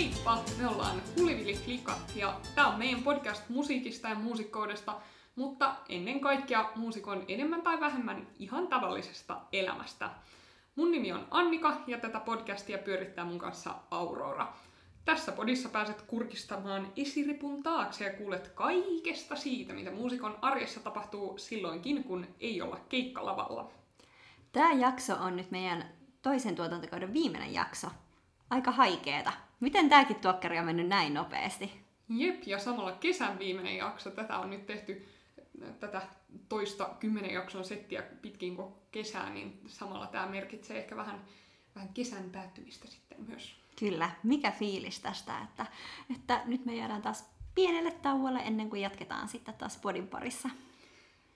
[0.00, 0.38] Heippa!
[0.58, 4.96] Me ollaan Hulivili Klikat ja tää on meidän podcast musiikista ja muusikkoudesta,
[5.36, 10.10] mutta ennen kaikkea muusikon enemmän tai vähemmän ihan tavallisesta elämästä.
[10.76, 14.52] Mun nimi on Annika ja tätä podcastia pyörittää mun kanssa Aurora.
[15.04, 22.04] Tässä podissa pääset kurkistamaan esiripun taakse ja kuulet kaikesta siitä, mitä muusikon arjessa tapahtuu silloinkin,
[22.04, 23.70] kun ei olla keikkalavalla.
[24.52, 27.88] Tämä jakso on nyt meidän toisen tuotantokauden viimeinen jakso.
[28.50, 29.49] Aika haikeeta.
[29.60, 31.72] Miten tämäkin tuokkari on mennyt näin nopeasti?
[32.08, 34.10] Jep, ja samalla kesän viimeinen jakso.
[34.10, 35.08] Tätä on nyt tehty
[35.80, 36.02] tätä
[36.48, 41.24] toista kymmenen jakson settiä pitkin koko kesää, niin samalla tämä merkitsee ehkä vähän,
[41.74, 43.56] vähän kesän päättymistä sitten myös.
[43.78, 44.10] Kyllä.
[44.22, 45.66] Mikä fiilis tästä, että,
[46.14, 50.50] että nyt me jäädään taas pienelle tauolle ennen kuin jatketaan sitten taas podin parissa?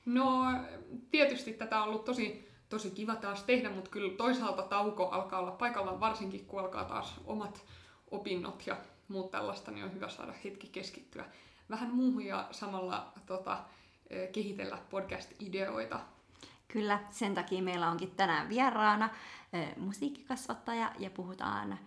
[0.06, 0.44] No,
[1.10, 5.50] tietysti tätä on ollut tosi, tosi kiva taas tehdä, mutta kyllä toisaalta tauko alkaa olla
[5.50, 7.64] paikallaan, varsinkin kun alkaa taas omat
[8.14, 8.76] opinnot ja
[9.08, 11.24] muut tällaista, niin on hyvä saada hetki keskittyä
[11.70, 13.64] vähän muuhun ja samalla tota,
[14.32, 16.00] kehitellä podcast-ideoita.
[16.68, 19.10] Kyllä, sen takia meillä onkin tänään vieraana
[19.76, 21.78] musiikkikasvattaja ja puhutaan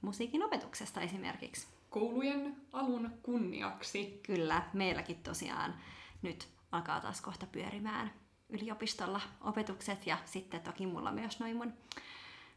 [0.00, 1.66] musiikin opetuksesta esimerkiksi.
[1.90, 4.20] Koulujen alun kunniaksi.
[4.26, 5.74] Kyllä, meilläkin tosiaan
[6.22, 8.10] nyt alkaa taas kohta pyörimään
[8.48, 11.72] yliopistolla opetukset ja sitten toki mulla myös noin mun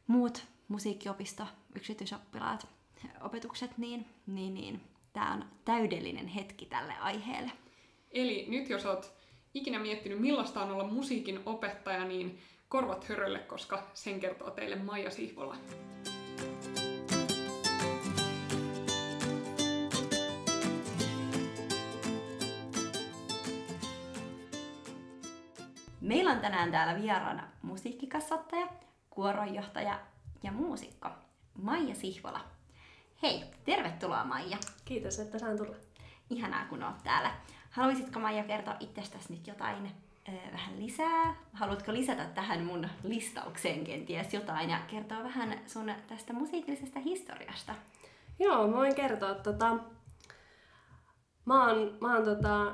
[0.07, 2.67] muut musiikkiopisto, yksityisoppilaat,
[3.21, 4.81] opetukset, niin, niin, niin
[5.13, 7.51] tämä on täydellinen hetki tälle aiheelle.
[8.11, 9.13] Eli nyt jos oot
[9.53, 15.11] ikinä miettinyt, millaista on olla musiikin opettaja, niin korvat hörölle, koska sen kertoo teille Maija
[15.11, 15.57] Sihvola.
[26.01, 28.67] Meillä on tänään täällä vieraana musiikkikasvattaja,
[29.09, 29.99] kuoronjohtaja
[30.43, 31.09] ja muusikko
[31.61, 32.60] Maija Sihvola.
[33.23, 34.57] Hei, tervetuloa Maija.
[34.85, 35.75] Kiitos, että saan tulla.
[36.29, 37.31] Ihanaa kun oot täällä.
[37.71, 39.91] Haluaisitko Maija kertoa itsestäsi nyt jotain
[40.29, 41.35] ö, vähän lisää?
[41.53, 47.75] Haluatko lisätä tähän mun listaukseen kenties jotain ja kertoa vähän sun tästä musiikillisesta historiasta?
[48.39, 49.33] Joo, mä voin kertoa.
[49.33, 49.77] Tota,
[51.45, 52.73] mä oon, mä oon tota, ä,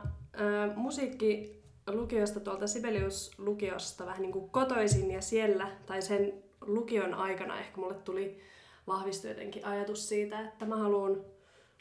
[0.75, 7.96] musiikkilukiosta tuolta Sibelius-lukiosta vähän niin kuin kotoisin ja siellä, tai sen lukion aikana ehkä mulle
[7.96, 8.41] tuli
[8.88, 11.25] vahvistui jotenkin ajatus siitä, että mä haluan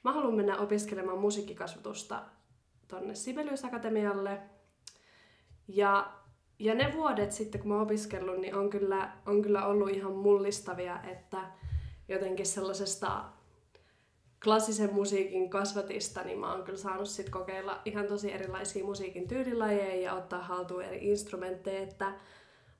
[0.04, 2.22] mä haluan mennä opiskelemaan musiikkikasvatusta
[2.88, 4.40] tonne Sibelius Akatemialle.
[5.68, 6.12] Ja,
[6.58, 10.12] ja ne vuodet sitten, kun mä oon opiskellut, niin on kyllä, on kyllä ollut ihan
[10.12, 11.40] mullistavia, että
[12.08, 13.24] jotenkin sellaisesta
[14.44, 20.00] klassisen musiikin kasvatista, niin mä oon kyllä saanut sit kokeilla ihan tosi erilaisia musiikin tyylilajeja
[20.00, 22.12] ja ottaa haltuun eri instrumentteja, että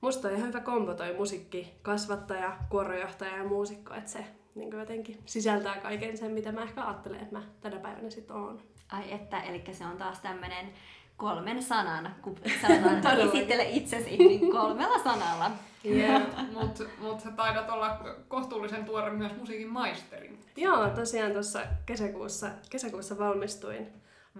[0.01, 4.25] musta on ihan hyvä kombo toi musiikki, kasvattaja, kuorojohtaja ja muusikko, että se
[4.57, 8.61] niin jotenkin sisältää kaiken sen, mitä mä ehkä ajattelen, että mä tänä päivänä sit oon.
[8.91, 10.73] Ai että, eli se on taas tämmönen
[11.17, 15.51] kolmen sanan, kun sanotaan, että esittele itsesi, niin kolmella sanalla.
[15.85, 16.21] Yeah,
[16.61, 20.39] mutta mut sä taidat olla kohtuullisen tuore myös musiikin maisteri.
[20.55, 23.87] Joo, tosiaan tuossa kesäkuussa, kesäkuussa valmistuin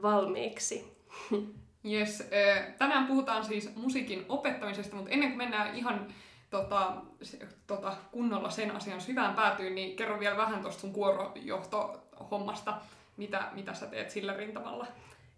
[0.02, 0.98] valmiiksi.
[1.92, 2.30] Yes,
[2.78, 6.08] tänään puhutaan siis musiikin opettamisesta, mutta ennen kuin mennään ihan
[6.50, 12.78] tota, se, tota, kunnolla sen asian syvään päätyyn, niin kerro vielä vähän tuosta sun kuorojohtohommasta,
[13.18, 14.88] mitä, mitä sä teet sillä rintamalla.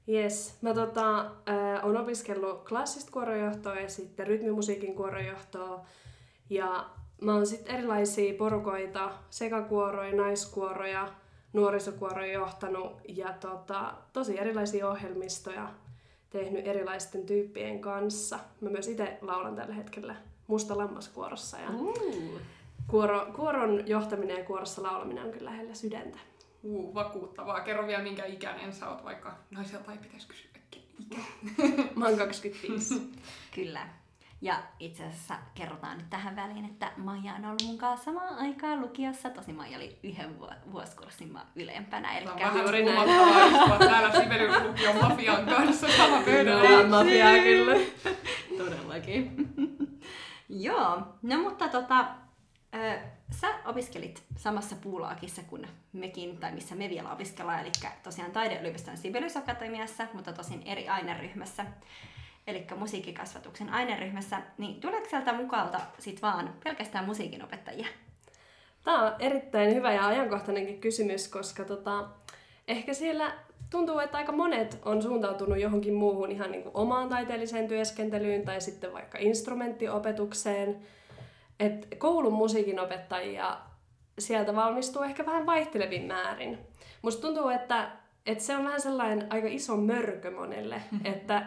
[0.09, 5.85] Yes, mä tota, äh, on opiskellut klassista kuorojohtoa ja sitten rytmimusiikin kuorojohtoa.
[6.49, 6.89] Ja
[7.21, 11.07] mä oon sitten erilaisia porukoita, sekakuoroja, naiskuoroja,
[11.53, 15.69] nuorisokuoroja johtanut ja tota, tosi erilaisia ohjelmistoja
[16.29, 18.39] tehnyt erilaisten tyyppien kanssa.
[18.61, 20.15] Mä myös itse laulan tällä hetkellä
[20.47, 21.57] Musta lammaskuorossa.
[21.57, 22.39] Ja uh.
[22.87, 26.19] kuoro, kuoron johtaminen ja kuorossa laulaminen on kyllä lähellä sydäntä.
[26.63, 27.61] Uh, vakuuttavaa.
[27.61, 30.49] Kerro vielä, minkä ikäinen sä oot, vaikka naiselta ei pitäisi kysyä
[30.99, 31.17] ikä.
[31.95, 33.11] Mä oon 25.
[33.55, 33.87] kyllä.
[34.41, 38.81] Ja itse asiassa kerrotaan nyt tähän väliin, että Maija on ollut mun kanssa samaan aikaan
[38.81, 39.29] lukiossa.
[39.29, 40.35] Tosi Maija oli yhden
[40.71, 42.17] vuosikurssin ylempänä.
[42.17, 43.79] Eli Tämä on vähän näin.
[43.79, 46.87] täällä Sibelius lukion mafian kanssa sama pöydällä.
[46.87, 47.75] mafiaa kyllä.
[48.57, 49.31] Todellakin.
[50.49, 52.05] Joo, no mutta tota,
[52.75, 52.99] ö,
[53.31, 57.71] sä opiskelit samassa puulaakissa kuin mekin, tai missä me vielä opiskellaan, eli
[58.03, 61.65] tosiaan taideyliopiston Sibelius Akatemiassa, mutta tosin eri aineryhmässä,
[62.49, 67.87] eli musiikkikasvatuksen aineryhmässä, niin tuleeko sieltä mukalta sit vaan pelkästään musiikinopettajia?
[68.83, 72.07] Tämä on erittäin hyvä ja ajankohtainenkin kysymys, koska tota,
[72.67, 73.31] ehkä siellä
[73.69, 78.61] tuntuu, että aika monet on suuntautunut johonkin muuhun ihan niin kuin omaan taiteelliseen työskentelyyn tai
[78.61, 80.77] sitten vaikka instrumenttiopetukseen.
[81.59, 83.57] Et koulun musiikinopettajia
[84.19, 86.57] sieltä valmistuu ehkä vähän vaihtelevin määrin.
[87.01, 87.91] Musta tuntuu, että,
[88.25, 90.81] että se on vähän sellainen aika iso mörkö monelle,
[91.13, 91.45] että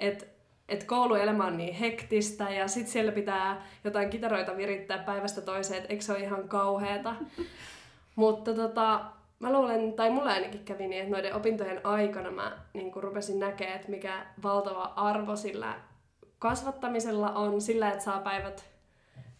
[0.00, 0.28] et,
[0.68, 5.92] et kouluelämä on niin hektistä ja sitten siellä pitää jotain kitaroita virittää päivästä toiseen, että
[5.92, 7.14] eikö se ole ihan kauheata.
[8.16, 9.04] Mutta tota,
[9.38, 13.76] mä luulen, tai mulla ainakin kävi niin, että noiden opintojen aikana mä niin rupesin näkemään,
[13.76, 15.74] että mikä valtava arvo sillä
[16.38, 18.64] kasvattamisella on, sillä että saa päivät,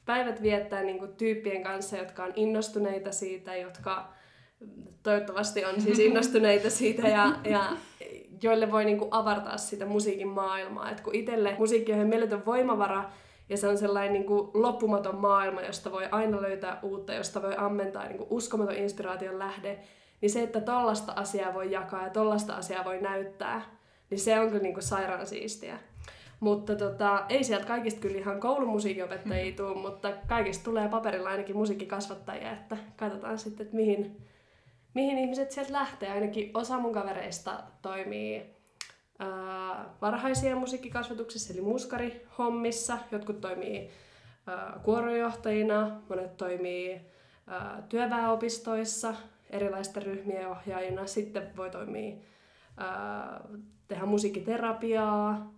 [0.06, 4.08] päivät viettää niin tyyppien kanssa, jotka on innostuneita siitä, jotka
[5.02, 7.76] toivottavasti on siis innostuneita siitä ja, ja
[8.42, 10.90] joille voi niin kuin avartaa sitä musiikin maailmaa.
[10.90, 13.04] Et kun itselle musiikki on mieletön voimavara,
[13.48, 17.54] ja se on sellainen niin kuin loppumaton maailma, josta voi aina löytää uutta, josta voi
[17.56, 19.78] ammentaa niin kuin uskomaton inspiraation lähde.
[20.20, 23.62] Niin se, että tollasta asiaa voi jakaa ja tollasta asiaa voi näyttää,
[24.10, 25.78] niin se on kyllä niin kuin sairaan siistiä.
[26.40, 29.56] Mutta tota, ei sieltä kaikista kyllä ihan koulumusiikinopettajia mm.
[29.56, 34.16] tule, mutta kaikista tulee paperilla ainakin musiikkikasvattajia, että katsotaan sitten, että mihin,
[34.96, 36.12] mihin ihmiset sieltä lähtee.
[36.12, 38.56] Ainakin osa mun kavereista toimii
[40.00, 42.98] varhaisia musiikkikasvatuksessa, eli muskarihommissa.
[43.10, 43.90] Jotkut toimii
[44.46, 47.00] ää, kuorojohtajina, monet toimii
[47.46, 49.14] ää, työväenopistoissa
[49.50, 51.06] erilaisten ryhmien ohjaajina.
[51.06, 52.16] Sitten voi toimia,
[52.76, 53.40] ää,
[53.88, 55.52] tehdä musiikkiterapiaa,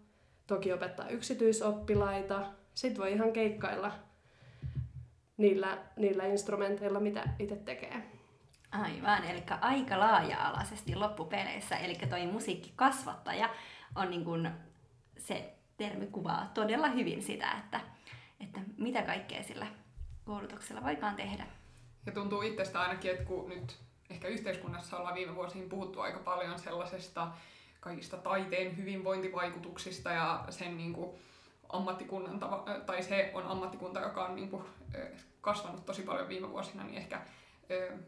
[0.47, 2.47] toki opettaa yksityisoppilaita.
[2.75, 3.93] Sitten voi ihan keikkailla
[5.37, 8.18] niillä, niillä instrumenteilla, mitä itse tekee.
[8.73, 11.77] Aivan, eli aika laaja-alaisesti loppupeleissä.
[11.77, 13.51] Eli toi musiikkikasvattaja
[13.95, 14.51] on niin kuin
[15.19, 17.81] se termi kuvaa todella hyvin sitä, että,
[18.41, 19.67] että mitä kaikkea sillä
[20.25, 21.47] koulutuksella voikaan tehdä.
[22.07, 23.79] Ja tuntuu itsestä ainakin, että kun nyt
[24.11, 27.29] ehkä yhteiskunnassa ollaan viime vuosina puhuttu aika paljon sellaisesta
[27.81, 31.19] kaikista taiteen hyvinvointivaikutuksista ja sen niin kuin
[31.69, 32.41] ammattikunnan,
[32.87, 34.65] tai se on ammattikunta, joka on niin kuin
[35.41, 37.23] kasvanut tosi paljon viime vuosina, niin ehkä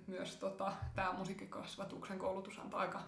[0.07, 3.01] myös tota, tämä musiikkikasvatuksen koulutus antaa aika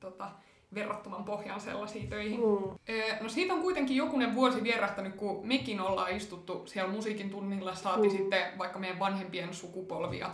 [0.00, 0.30] tota,
[0.74, 2.40] verrattoman pohjan sellaisiin töihin.
[2.40, 2.78] Mm.
[3.20, 8.08] No siitä on kuitenkin jokunen vuosi vierähtänyt, kun mekin ollaan istuttu siellä musiikin tunnilla, saati
[8.08, 8.16] mm.
[8.16, 10.30] sitten vaikka meidän vanhempien sukupolvia.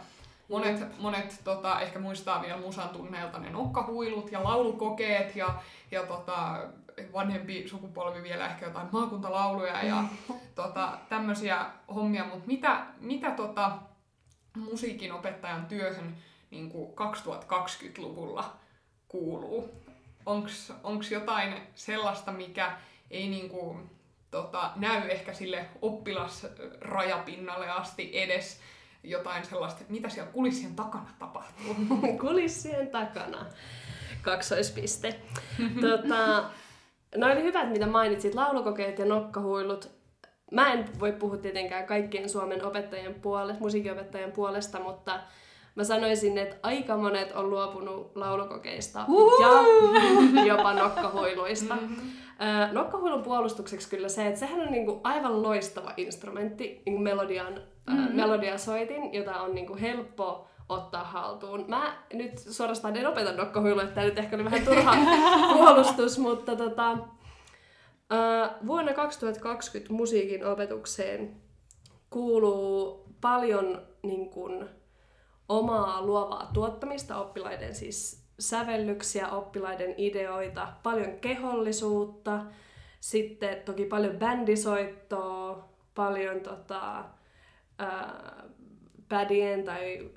[0.49, 0.87] Monet, mm.
[0.99, 5.55] monet tota, ehkä muistaa vielä musan tunneilta ne nokkahuilut ja laulukokeet ja,
[5.91, 6.59] ja tota,
[7.13, 10.05] vanhempi sukupolvi vielä ehkä jotain maakuntalauluja ja
[10.55, 13.73] tota, tämmöisiä hommia, mutta mitä, mitä tota,
[14.56, 16.16] musiikin opettajan työhön
[16.50, 18.56] niin kuin 2020-luvulla
[19.08, 19.70] kuuluu?
[20.82, 22.76] Onko jotain sellaista, mikä
[23.10, 23.90] ei niin kuin,
[24.31, 28.60] tota, näy ehkä sille oppilasrajapinnalle asti edes
[29.04, 31.76] jotain sellaista, mitä siellä kulissien takana tapahtuu?
[32.20, 33.46] kulissien takana.
[34.22, 35.20] Kaksoispiste.
[35.90, 36.50] tota,
[37.16, 40.01] no oli hyvät, mitä mainitsit, laulukokeet ja nokkahuilut
[40.52, 45.20] mä en voi puhua tietenkään kaikkien Suomen opettajien puolesta, musiikinopettajien puolesta, mutta
[45.75, 49.43] mä sanoisin, että aika monet on luopunut laulukokeista Uhuhu!
[50.34, 51.75] ja jopa nokkahuiluista.
[51.75, 52.11] Mm-hmm.
[52.73, 57.54] Nokkahuilun puolustukseksi kyllä se, että sehän on niinku aivan loistava instrumentti, niinku melodian,
[57.90, 58.16] mm-hmm.
[58.16, 61.64] melodiasoitin, jota on niinku helppo ottaa haltuun.
[61.68, 64.97] Mä nyt suorastaan en opeta nokkahuilua, että tämä nyt ehkä oli vähän turha
[65.56, 66.99] puolustus, mutta tota,
[68.66, 71.37] vuonna 2020 musiikin opetukseen
[72.11, 74.69] kuuluu paljon niin kun,
[75.49, 82.40] omaa luovaa tuottamista, oppilaiden siis sävellyksiä, oppilaiden ideoita, paljon kehollisuutta,
[83.00, 87.04] sitten toki paljon bändisoittoa, paljon tota,
[87.78, 88.45] ää,
[89.09, 90.11] pädien tai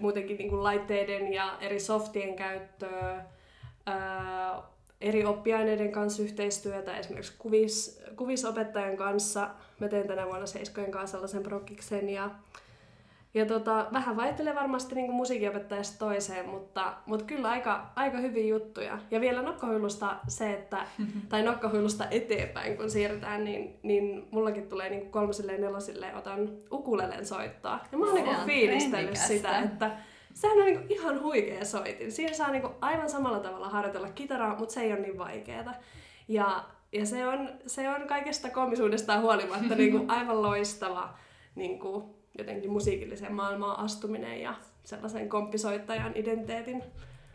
[0.00, 3.24] muutenkin niin kuin laitteiden ja eri softien käyttöä,
[3.86, 4.62] ää,
[5.00, 9.50] eri oppiaineiden kanssa yhteistyötä, esimerkiksi kuvis, kuvisopettajan kanssa.
[9.80, 12.30] Mä teen tänä vuonna Seiskojen kanssa sellaisen prokkiksen ja,
[13.34, 18.98] ja tota, vähän vaihtelee varmasti niin musiikinopettajasta toiseen, mutta, mutta kyllä aika, aika hyviä juttuja.
[19.10, 20.86] Ja vielä nokkahuilusta se, että,
[21.28, 27.26] tai nokkahuilusta eteenpäin kun siirrytään, niin, niin mullakin tulee niin kolmosille ja nelosille otan ukulelen
[27.26, 27.84] soittaa.
[27.92, 29.90] Ja mä oon niin fiilistellyt sitä, että
[30.38, 32.12] sehän on niinku ihan huikea soitin.
[32.12, 35.74] Siinä saa niinku aivan samalla tavalla harjoitella kitaraa, mutta se ei ole niin vaikeeta.
[36.28, 41.14] Ja, ja se, on, se on kaikesta komisuudestaan huolimatta niinku aivan loistava
[41.54, 44.54] niinku, jotenkin musiikilliseen maailmaan astuminen ja
[44.84, 46.82] sellaisen komppisoittajan identiteetin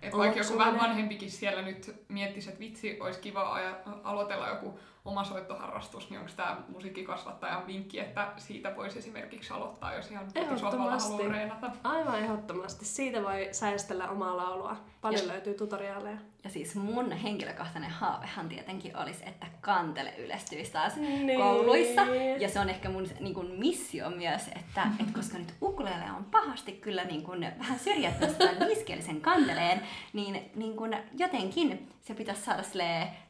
[0.01, 3.60] et vaikka joku vähän vanhempikin siellä nyt miettisi, että vitsi, olisi kiva
[4.03, 10.12] aloitella joku oma soittoharrastus, niin onko tämä musiikkikasvattajan vinkki, että siitä voisi esimerkiksi aloittaa, jos
[10.12, 11.72] ihan kotisohvalla haluaa reenata?
[11.83, 12.86] Aivan ehdottomasti.
[12.86, 14.77] Siitä voi säästellä omaa laulua.
[15.01, 16.17] Paljon ja, löytyy tutoriaaleja.
[16.43, 21.39] Ja siis mun henkilökohtainen haavehan tietenkin olisi, että kantele yleistyisi taas niin.
[21.39, 22.01] kouluissa.
[22.39, 26.25] Ja se on ehkä mun niin kuin missio myös, että et koska nyt ukulele on
[26.25, 29.81] pahasti kyllä niin kuin, vähän syrjäyttänyt viisikielisen kanteleen,
[30.13, 32.63] niin, niin kuin, jotenkin se pitäisi saada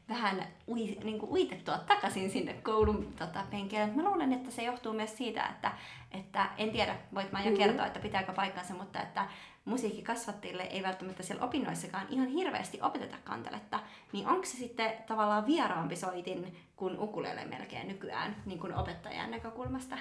[0.08, 3.92] vähän ui, niin kuin uitettua takaisin sinne koulun tota, penkeille.
[3.94, 5.72] Mä luulen, että se johtuu myös siitä, että,
[6.12, 7.58] että en tiedä, voit mä jo mm-hmm.
[7.58, 9.26] kertoa, että pitääkö paikkansa, mutta että
[9.64, 13.80] musiikkikasvattajille ei välttämättä siellä opinnoissakaan ihan hirveästi opeteta kanteletta,
[14.12, 19.96] niin onko se sitten tavallaan vieraampi soitin kuin ukulele melkein nykyään niin kuin opettajan näkökulmasta?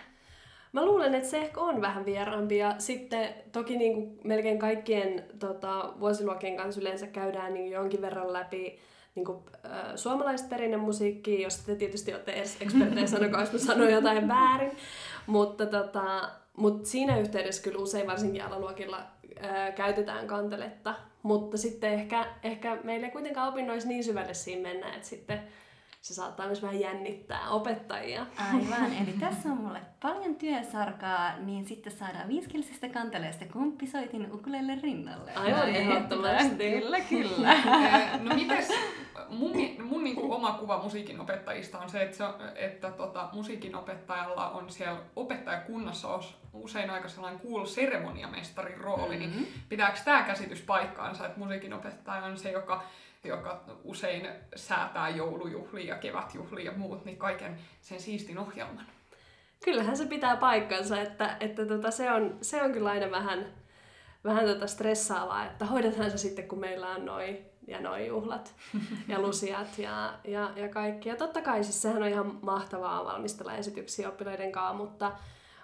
[0.73, 5.23] Mä luulen, että se ehkä on vähän vieraampi ja sitten toki niin kuin melkein kaikkien
[5.39, 8.79] tota, vuosiluokkien kanssa yleensä käydään niin jonkin verran läpi
[9.15, 13.91] niin kuin, äh, suomalaista perinnemusiikkia, jos te tietysti olette edes ekspertejä, sanokaa, jos mä sanon
[13.91, 14.77] jotain väärin.
[15.27, 22.25] Mutta tota, mut siinä yhteydessä kyllä usein varsinkin alaluokilla äh, käytetään kanteletta, mutta sitten ehkä,
[22.43, 25.43] ehkä meillä ei kuitenkaan opinnoissa niin syvälle siinä mennä, että sitten
[26.03, 28.25] se saattaa myös vähän jännittää opettajia.
[28.37, 35.31] Aivan, eli tässä on mulle paljon työsarkaa, niin sitten saadaan viiskelisestä kanteleesta komppisoitin ukulelle rinnalle.
[35.35, 36.71] Aivan ehdottomasti.
[36.71, 37.55] Kyllä, kyllä.
[38.23, 38.67] no mites,
[39.33, 39.51] mun,
[39.83, 42.23] mun niin kuin oma kuva musiikin opettajista on se, että, se,
[42.55, 46.19] että tota, musiikin opettajalla on siellä opettajakunnassa
[46.53, 49.43] usein aika sellainen cool seremoniamestarin rooli, niin mm-hmm.
[49.43, 52.83] niin pitääkö tämä käsitys paikkaansa, että musiikin opettaja on se, joka
[53.23, 58.85] joka usein säätää joulujuhlia, kevätjuhlia ja muut, niin kaiken sen siistin ohjelman.
[59.65, 63.53] Kyllähän se pitää paikkansa, että, että tota, se, on, se on kyllä aina vähän,
[64.23, 68.53] vähän tota stressaavaa, että hoidetaan se sitten, kun meillä on noin ja noin juhlat
[69.07, 71.09] ja lusiat ja, ja, ja kaikki.
[71.09, 75.11] Ja totta kai siis sehän on ihan mahtavaa valmistella esityksiä oppilaiden kanssa, mutta,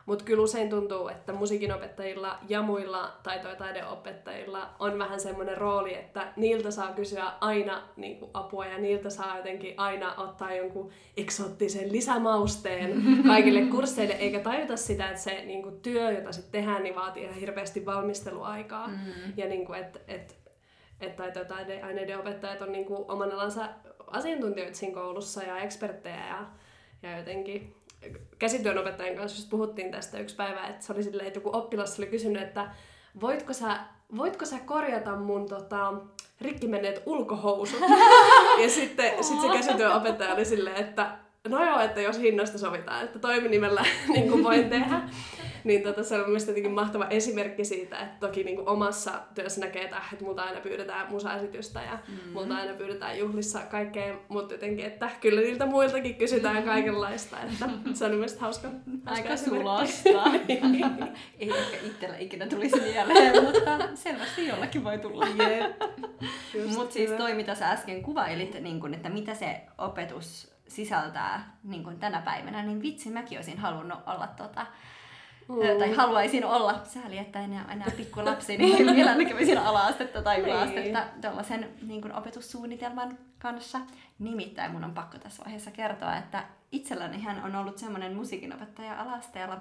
[0.05, 5.95] mutta kyllä usein tuntuu, että musiikinopettajilla ja muilla taito- ja taideopettajilla on vähän semmoinen rooli,
[5.95, 10.91] että niiltä saa kysyä aina niin kuin apua ja niiltä saa jotenkin aina ottaa jonkun
[11.17, 16.83] eksoottisen lisämausteen kaikille kursseille, eikä tajuta sitä, että se niin kuin työ, jota sitten tehdään,
[16.83, 18.87] niin vaatii ihan hirveästi valmisteluaikaa.
[18.87, 18.95] Mm.
[19.37, 20.39] Ja niin kuin, että et,
[21.01, 23.69] et taito- ja taideaineiden opettajat on niin kuin oman alansa
[24.07, 26.45] asiantuntijoita siinä koulussa ja eksperttejä ja,
[27.03, 27.75] ja jotenkin
[28.39, 32.07] käsityönopettajan kanssa just puhuttiin tästä yksi päivä, että se oli silleen, että joku oppilas oli
[32.07, 32.71] kysynyt, että
[33.21, 33.79] voitko sä,
[34.17, 35.93] voitko sä korjata mun tota,
[36.41, 37.79] rikki menneet ulkohousut?
[38.63, 43.19] ja sitten sit se käsityöopettaja oli silleen, että no joo, että jos hinnasta sovitaan, että
[43.19, 45.01] toiminimellä niin kuin voin tehdä.
[45.63, 49.61] Niin tota, se on mielestäni jotenkin mahtava esimerkki siitä, että toki niin kuin omassa työssä
[49.61, 52.33] näkee, että, että multa aina pyydetään musaesitystä ja mm-hmm.
[52.33, 56.69] multa aina pyydetään juhlissa kaikkea, mutta jotenkin, että kyllä niiltä muiltakin kysytään mm-hmm.
[56.69, 58.69] kaikenlaista, että se on mielestäni hauska.
[59.05, 60.09] Aika sulasta.
[61.39, 65.25] Ei ehkä itsellä ikinä tulisi mieleen, mutta selvästi jollakin voi tulla.
[66.75, 71.83] Mutta siis toi, mitä sä äsken kuvailit, niin kun, että mitä se opetus sisältää niin
[71.83, 74.65] kuin tänä päivänä, niin vitsi, mäkin olisin halunnut olla tota,
[75.49, 75.79] Mm.
[75.79, 80.47] Tai haluaisin olla, sääli, että enää, enää pikku lapsi, niin vielä kävisin ala-astetta tai niin.
[80.47, 83.79] yläastetta tuollaisen niin opetussuunnitelman kanssa.
[84.19, 89.57] Nimittäin mun on pakko tässä vaiheessa kertoa, että itselläni hän on ollut semmoinen musiikinopettaja ala-asteella,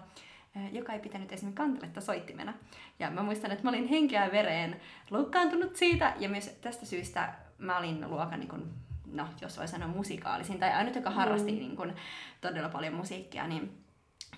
[0.72, 2.54] joka ei pitänyt esimerkiksi kanteletta soittimena.
[2.98, 4.80] Ja mä muistan, että mä olin henkeä vereen
[5.10, 8.72] loukkaantunut siitä, ja myös tästä syystä mä olin luokan niin kun,
[9.12, 11.58] no, jos voi sanoa musikaalisin, tai ainut, joka harrasti mm.
[11.58, 11.92] niin kun,
[12.40, 13.87] todella paljon musiikkia, niin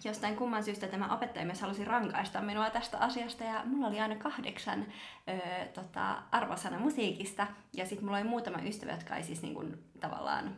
[0.04, 4.16] jostain kumman syystä tämä opettaja myös halusi rankaista minua tästä asiasta ja mulla oli aina
[4.16, 4.86] kahdeksan
[5.28, 9.78] ö, tota, arvosana musiikista ja sitten mulla oli muutama ystävä, jotka ei siis niin kuin,
[10.00, 10.56] tavallaan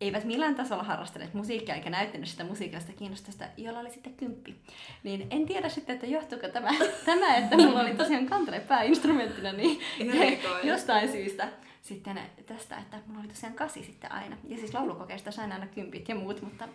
[0.00, 4.56] eivät millään tasolla harrastaneet musiikkia eikä näyttänyt sitä musiikista kiinnostusta, jolla oli sitten kymppi.
[5.02, 6.70] Niin en tiedä sitten, että johtuuko tämä,
[7.04, 9.80] tämä että mulla oli tosiaan kantele pääinstrumenttina, niin
[10.64, 11.48] jostain syystä
[11.82, 14.36] sitten tästä, että mulla oli tosiaan kasi sitten aina.
[14.48, 16.68] Ja siis laulukokeista sain aina kympit ja muut, mutta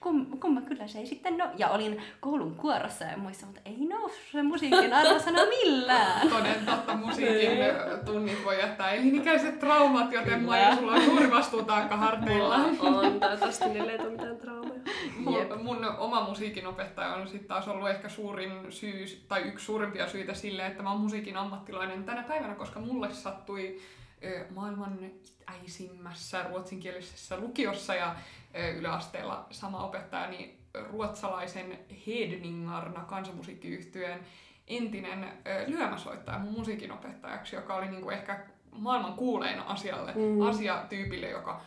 [0.00, 1.50] kum, kumma kyllä se ei sitten no.
[1.56, 3.76] Ja olin koulun kuorossa ja muissa, mutta ei
[4.32, 6.28] se musiikin arvosana millään.
[6.28, 7.58] Toden totta, musiikin
[8.04, 12.54] tunnit voi jättää elinikäiset traumat, joten mua ei sulla on suuri vastuutaakka harteilla.
[12.54, 14.76] on, toivottavasti niille ei ole mitään traumaa.
[15.16, 20.08] Mun, mun oma musiikin opettaja on sitten taas ollut ehkä suurin syy, tai yksi suurimpia
[20.08, 23.80] syitä sille, että mä oon musiikin ammattilainen tänä päivänä, koska mulle sattui
[24.54, 24.98] maailman
[25.46, 28.16] äisimmässä ruotsinkielisessä lukiossa ja
[28.76, 34.20] yläasteella sama opettaja, niin ruotsalaisen Hedningarna kansanmusiikkiyhtyeen
[34.66, 35.28] entinen
[35.66, 40.40] lyömäsoittaja mun musiikinopettajaksi, joka oli niinku ehkä maailman kuulein asialle, mm.
[40.40, 41.60] asiatyypille, joka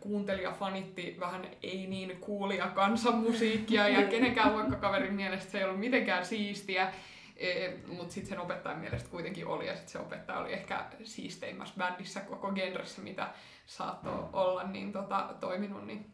[0.00, 6.26] kuuntelija fanitti vähän ei niin kuulia kansanmusiikkia ja kenenkään luokkakaverin mielestä se ei ollut mitenkään
[6.26, 6.92] siistiä.
[7.86, 12.20] Mutta sitten sen opettajan mielestä kuitenkin oli, ja sitten se opettaja oli ehkä siisteimmässä bändissä
[12.20, 13.28] koko genressä, mitä
[13.66, 16.06] saattoi olla, niin tota, toiminut, niin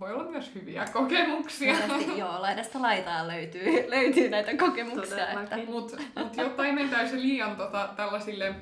[0.00, 1.76] voi olla myös hyviä kokemuksia.
[1.76, 5.42] Selvästi, joo, laidasta laitaa löytyy, löytyy näitä kokemuksia.
[5.42, 5.56] Että...
[5.66, 8.54] Mutta mut, jotta ei mentäisi liian tota, tällaisille,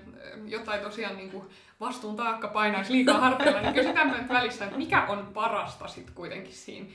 [0.45, 1.47] jotta ei tosiaan niinku
[1.81, 6.55] vastuun taakka painaisi liikaa harteilla, niin kysytään nyt välissä, että mikä on parasta sit kuitenkin
[6.55, 6.87] siinä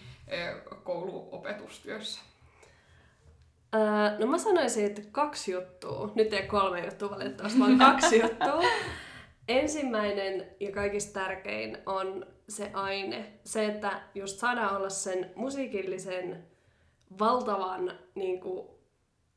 [0.84, 2.22] kouluopetustyössä?
[3.76, 3.82] Öö,
[4.20, 6.12] no mä sanoisin, että kaksi juttua.
[6.16, 8.62] Nyt ei kolme juttua valitettavasti, vaan kaksi juttua.
[9.48, 13.34] Ensimmäinen ja kaikista tärkein on se aine.
[13.44, 16.48] Se, että just saadaan olla sen musiikillisen
[17.20, 18.68] valtavan niin kuin,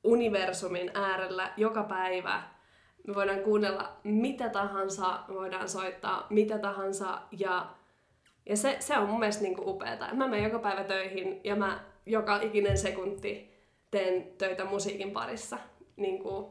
[0.04, 2.42] universumin äärellä joka päivä.
[3.06, 7.66] Me voidaan kuunnella mitä tahansa, me voidaan soittaa mitä tahansa ja,
[8.46, 10.14] ja se, se on mun mielestä niin upeaa.
[10.14, 13.50] Mä menen joka päivä töihin ja mä joka ikinen sekunti
[13.90, 15.58] teen töitä musiikin parissa.
[15.96, 16.46] Niin kuin,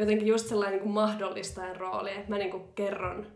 [0.00, 3.26] jotenkin just sellainen niin kuin mahdollistajan rooli, että mä niin kuin kerron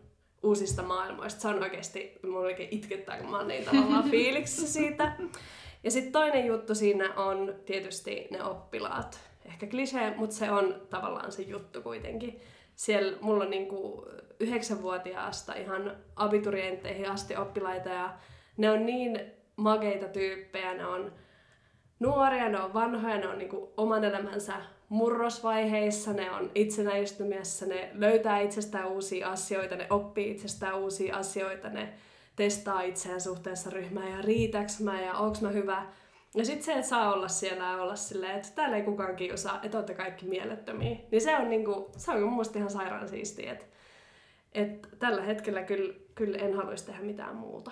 [0.43, 1.41] uusista maailmoista.
[1.41, 5.15] Se on oikeasti, mulla oikein itkettää, kun mä oon niin tavallaan fiiliksissä siitä.
[5.83, 9.19] Ja sitten toinen juttu siinä on tietysti ne oppilaat.
[9.45, 12.41] Ehkä klisee, mutta se on tavallaan se juttu kuitenkin.
[12.75, 14.07] Siellä mulla on niinku
[14.39, 18.13] yhdeksänvuotiaasta ihan abiturientteihin asti oppilaita ja
[18.57, 19.21] ne on niin
[19.55, 21.13] makeita tyyppejä, ne on
[21.99, 24.53] nuoria, ne on vanhoja, ne on niinku oman elämänsä
[24.89, 31.93] murrosvaiheissa, ne on itsenäistymässä, ne löytää itsestään uusia asioita, ne oppii itsestään uusia asioita, ne
[32.35, 35.85] testaa itseään suhteessa ryhmään ja riitäks mä ja onks mä hyvä.
[36.35, 39.59] Ja sitten se, että saa olla siellä ja olla silleen, että täällä ei kukaan kiusaa,
[39.63, 40.97] että olette kaikki mielettömiä.
[41.11, 43.65] Niin se on, niinku, se on mun mielestä ihan sairaan siistiä, että,
[44.53, 47.71] että tällä hetkellä kyllä, kyllä en haluaisi tehdä mitään muuta.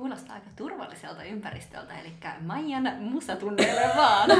[0.00, 4.30] Kuulostaa aika turvalliselta ympäristöltä, eli Maijan musatunneille vaan.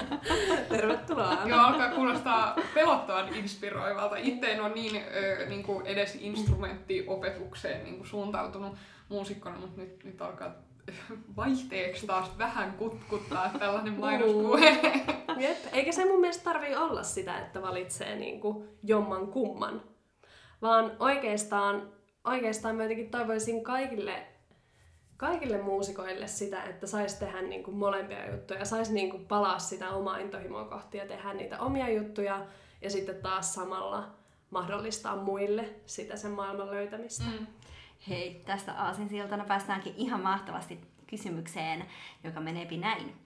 [0.68, 1.38] Tervetuloa.
[1.46, 4.16] Joo, alkaa kuulostaa pelottavan inspiroivalta.
[4.16, 8.76] Itse en ole niin, ö, niin kuin edes instrumenttiopetukseen niin kuin suuntautunut
[9.08, 10.54] muusikkona, mutta nyt, nyt alkaa
[11.36, 14.80] vaihteeksi taas vähän kutkuttaa tällainen mainospuhe.
[15.38, 19.82] Jep, eikä se mun mielestä tarvii olla sitä, että valitsee niin kuin jomman kumman.
[20.62, 21.92] Vaan oikeastaan,
[22.24, 24.33] oikeastaan mä jotenkin toivoisin kaikille
[25.16, 29.90] kaikille muusikoille sitä, että saisi tehdä niin kuin molempia juttuja, saisi niin kuin palaa sitä
[29.90, 32.46] omaa intohimoa kohti ja tehdä niitä omia juttuja
[32.80, 34.10] ja sitten taas samalla
[34.50, 37.24] mahdollistaa muille sitä sen maailman löytämistä.
[37.24, 37.46] Mm.
[38.08, 41.84] Hei, tästä aasinsiltana päästäänkin ihan mahtavasti kysymykseen,
[42.24, 43.16] joka menee näin.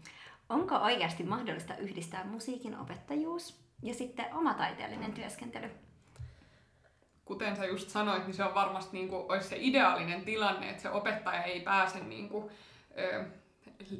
[0.48, 5.70] Onko oikeasti mahdollista yhdistää musiikin opettajuus ja sitten oma taiteellinen työskentely?
[7.28, 10.82] Kuten sä just sanoit, niin se on varmasti niin kuin, olisi se ideaalinen tilanne, että
[10.82, 12.50] se opettaja ei pääse niin kuin,
[12.98, 13.24] ö,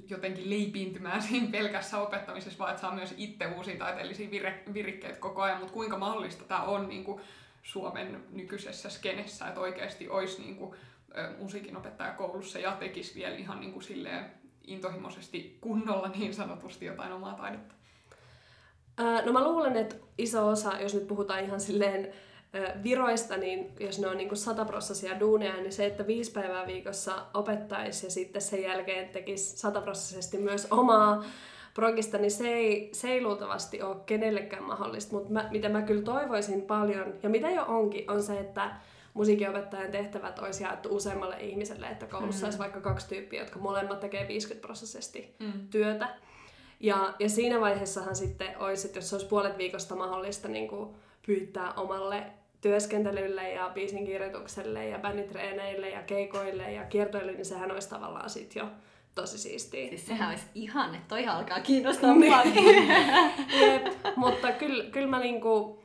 [0.09, 5.43] jotenkin leipiintymään siinä pelkässä opettamisessa, vaan että saa myös itse uusia taiteellisia vir- virikkeitä koko
[5.43, 5.59] ajan.
[5.59, 7.21] Mutta kuinka mahdollista tämä on niin kuin
[7.63, 10.77] Suomen nykyisessä skenessä, että oikeasti olisi niin kuin,
[11.19, 14.25] ö, musiikinopettaja koulussa ja tekisi vielä ihan niin kuin silleen
[14.67, 17.75] intohimoisesti kunnolla niin sanotusti jotain omaa taidetta?
[19.25, 22.13] no mä luulen, että iso osa, jos nyt puhutaan ihan silleen
[22.85, 28.07] viroista, niin jos ne on niin sataprosessia duuneja, niin se, että viisi päivää viikossa opettaisi
[28.07, 31.25] ja sitten sen jälkeen tekisi sataprosessisesti myös omaa
[31.75, 35.13] progista, niin se ei, se ei luultavasti ole kenellekään mahdollista.
[35.13, 38.71] Mutta mä, mitä mä kyllä toivoisin paljon, ja mitä jo onkin, on se, että
[39.15, 42.45] musiikinopettajan tehtävät olisi jaettu useammalle ihmiselle, että koulussa mm.
[42.45, 45.69] olisi vaikka kaksi tyyppiä, jotka molemmat tekee 50 prosessisesti mm.
[45.71, 46.09] työtä.
[46.81, 50.95] Ja, ja siinä vaiheessahan sitten olisi, että jos se olisi puolet viikosta mahdollista niin kuin
[51.27, 52.23] pyytää omalle
[52.61, 58.57] työskentelylle ja biisin kirjoitukselle ja bänditreeneille ja keikoille ja kiertoille, niin sehän olisi tavallaan sit
[58.57, 58.69] jo
[59.15, 59.89] tosi siistiä.
[59.89, 62.43] Siis sehän olisi ihan, että toi alkaa kiinnostaa mua.
[63.61, 65.83] Jep, mutta kyllä, kyllä mä niinku,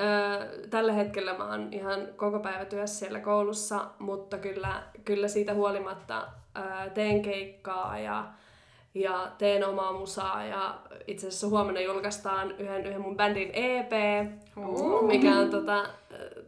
[0.00, 5.54] ö, tällä hetkellä mä oon ihan koko päivä työssä siellä koulussa, mutta kyllä, kyllä siitä
[5.54, 6.26] huolimatta
[6.56, 8.24] ö, teen keikkaa ja
[8.94, 13.92] ja teen omaa musaa ja itse asiassa huomenna julkaistaan yhden, yhden mun bändin EP,
[14.56, 15.06] uh.
[15.06, 15.84] mikä on tota,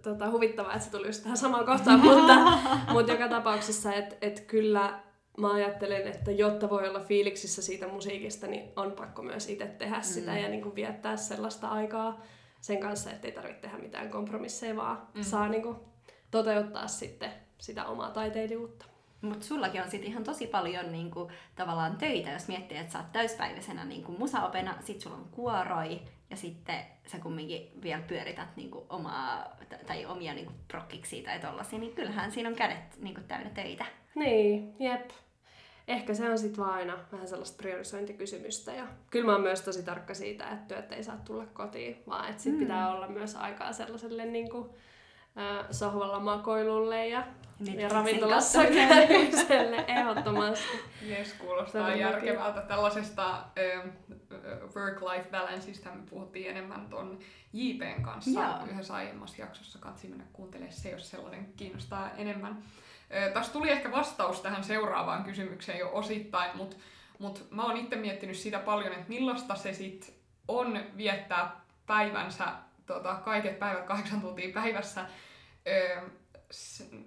[0.03, 2.59] tota, huvittavaa, että se tuli just tähän samaan kohtaan, mutta,
[2.93, 5.01] mutta joka tapauksessa, että et kyllä
[5.39, 10.03] mä ajattelen, että jotta voi olla fiiliksissä siitä musiikista, niin on pakko myös itse tehdä
[10.03, 10.39] sitä mm.
[10.39, 12.23] ja niin kuin viettää sellaista aikaa
[12.61, 15.23] sen kanssa, että ei tarvitse tehdä mitään kompromisseja, vaan mm.
[15.23, 15.77] saa niin kuin
[16.31, 18.87] toteuttaa sitten sitä omaa taiteilijuutta.
[19.21, 23.13] Mutta sullakin on sitten ihan tosi paljon niinku, tavallaan töitä, jos miettii, että sä oot
[23.13, 28.85] täyspäiväisenä niinku, musaopena, sit sulla on kuoroi, ja sitten sä kumminkin vielä pyörität niin kuin
[28.89, 33.27] omaa, tai omia niin kuin prokkiksi tai tollasia, niin kyllähän siinä on kädet niin kuin
[33.27, 33.85] täynnä töitä.
[34.15, 35.11] Niin, jep.
[35.89, 38.73] Ehkä se on sitten vaan aina vähän sellaista priorisointikysymystä.
[38.73, 42.31] Ja kyllä mä oon myös tosi tarkka siitä, että työt ei saa tulla kotiin, vaan
[42.31, 42.59] että sit mm.
[42.59, 44.71] pitää olla myös aikaa sellaiselle niin kuin,
[45.39, 47.23] äh, sohvalla makoilulle ja,
[47.61, 50.81] ja ravintolassa käymiselle ehdottomasti.
[51.09, 52.61] Yes, kuulostaa järkevältä.
[52.61, 53.85] Tällaisesta äh,
[54.75, 57.19] work-life balanceista me puhuttiin enemmän tuon
[57.53, 58.67] JPn kanssa Joo.
[58.73, 59.79] yhdessä aiemmassa jaksossa.
[59.79, 62.63] Katsi mennä kuuntelemaan se, jos sellainen kiinnostaa enemmän.
[63.35, 66.77] Tässä tuli ehkä vastaus tähän seuraavaan kysymykseen jo osittain, mutta
[67.19, 70.17] mut mä oon itse miettinyt sitä paljon, että millaista se sit
[70.49, 72.45] on viettää päivänsä,
[72.87, 75.07] tota, kaiket päivät kahdeksan tuntia päivässä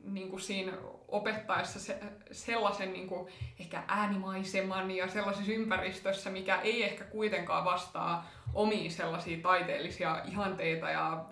[0.03, 0.73] niin kuin siinä
[1.07, 1.99] opettaessa se,
[2.31, 9.37] sellaisen niin kuin ehkä äänimaiseman ja sellaisessa ympäristössä, mikä ei ehkä kuitenkaan vastaa omiin sellaisia
[9.41, 11.25] taiteellisia ihanteita ja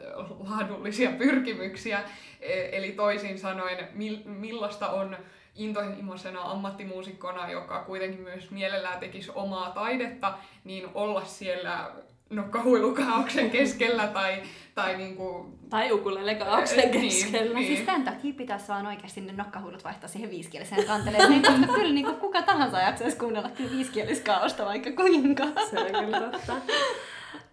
[0.49, 2.03] laadullisia pyrkimyksiä.
[2.39, 3.87] E, eli toisin sanoen,
[4.25, 5.17] millaista on
[5.55, 11.91] intohimoisena ammattimuusikkona, joka kuitenkin myös mielellään tekisi omaa taidetta, niin olla siellä
[12.29, 14.41] nokkahuilukaauksen keskellä tai,
[14.75, 15.57] tai niinku...
[15.69, 17.59] Tai ukulelekaauksen niin, keskellä.
[17.59, 21.73] Niin, Siis tämän takia pitäisi vaan oikeasti ne nokkahuilut vaihtaa siihen viiskieliseen kanteleen, niin koska
[21.73, 25.43] kyllä niin kuin kuka tahansa jaksaisi kuunnella kyllä vaikka kuinka.
[25.69, 26.53] Se on kyllä totta.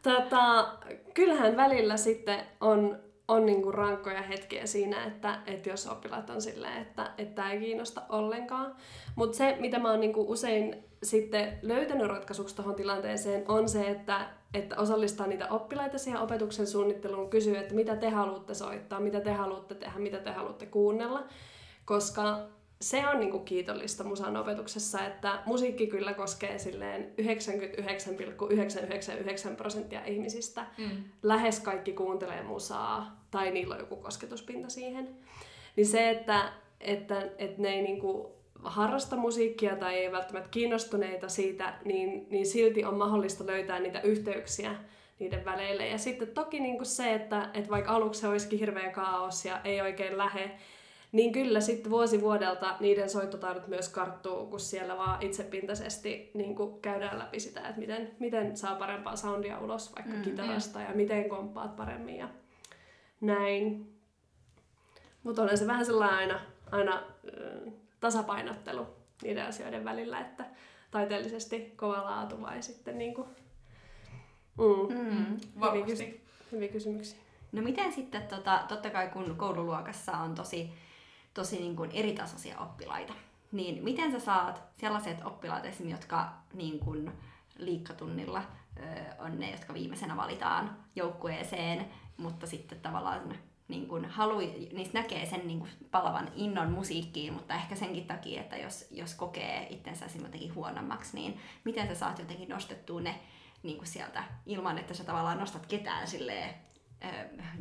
[0.02, 0.68] Tota,
[1.14, 6.82] kyllähän välillä sitten on, on niinku rankkoja hetkiä siinä, että, että jos oppilaat on silleen,
[6.82, 8.74] että, että tämä ei kiinnosta ollenkaan.
[9.16, 14.26] Mutta se, mitä mä oon niinku usein sitten löytänyt ratkaisuksi tuohon tilanteeseen, on se, että,
[14.54, 19.32] että osallistaa niitä oppilaita siihen opetuksen suunnitteluun, kysyy, että mitä te haluatte soittaa, mitä te
[19.32, 21.24] haluatte tehdä, mitä te haluatte kuunnella.
[21.84, 22.38] Koska
[22.80, 30.66] se on niinku kiitollista musan opetuksessa, että musiikki kyllä koskee silleen 99,999 prosenttia ihmisistä.
[30.78, 31.04] Mm.
[31.22, 35.08] Lähes kaikki kuuntelee musaa tai niillä on joku kosketuspinta siihen.
[35.76, 38.34] Niin se, että, että, että ne ei niinku
[38.64, 44.74] harrasta musiikkia tai ei välttämättä kiinnostuneita siitä, niin, niin silti on mahdollista löytää niitä yhteyksiä
[45.18, 45.88] niiden väleille.
[45.88, 49.60] Ja sitten toki niin kuin se, että, että vaikka aluksi se olisikin hirveä kaos ja
[49.64, 50.50] ei oikein lähe,
[51.12, 56.80] niin kyllä sitten vuosi vuodelta niiden soittotaidot myös karttuu, kun siellä vaan itsepintaisesti niin kuin
[56.80, 61.28] käydään läpi sitä, että miten, miten saa parempaa soundia ulos vaikka mm, kitarasta ja miten
[61.28, 62.28] komppaat paremmin ja
[63.20, 63.92] näin.
[65.22, 67.02] Mutta on se vähän sellainen aina, aina
[68.04, 68.86] tasapainottelu
[69.22, 70.44] niiden asioiden välillä, että
[70.90, 73.28] taiteellisesti kova laatu vai sitten niin kuin,
[74.58, 76.20] mm, mm, hyviä, kysy-
[76.52, 77.18] hyviä kysymyksiä.
[77.52, 80.70] No miten sitten, tota, totta kai kun koululuokassa on tosi,
[81.34, 83.12] tosi niin kuin eritasoisia oppilaita,
[83.52, 85.88] niin miten sä saat sellaiset oppilaat esim.
[85.88, 87.12] jotka niin kuin
[87.58, 88.42] liikkatunnilla
[88.78, 88.82] ö,
[89.18, 91.86] on ne, jotka viimeisenä valitaan joukkueeseen,
[92.16, 93.34] mutta sitten tavallaan
[93.68, 94.38] niin kuin halu,
[94.72, 99.14] niistä näkee sen niin kuin palavan innon musiikkiin, mutta ehkä senkin takia, että jos, jos
[99.14, 103.20] kokee itsensä jotenkin huonommaksi, niin miten sä saat jotenkin nostettua ne
[103.62, 106.54] niin kuin sieltä ilman, että sä tavallaan nostat ketään silleen,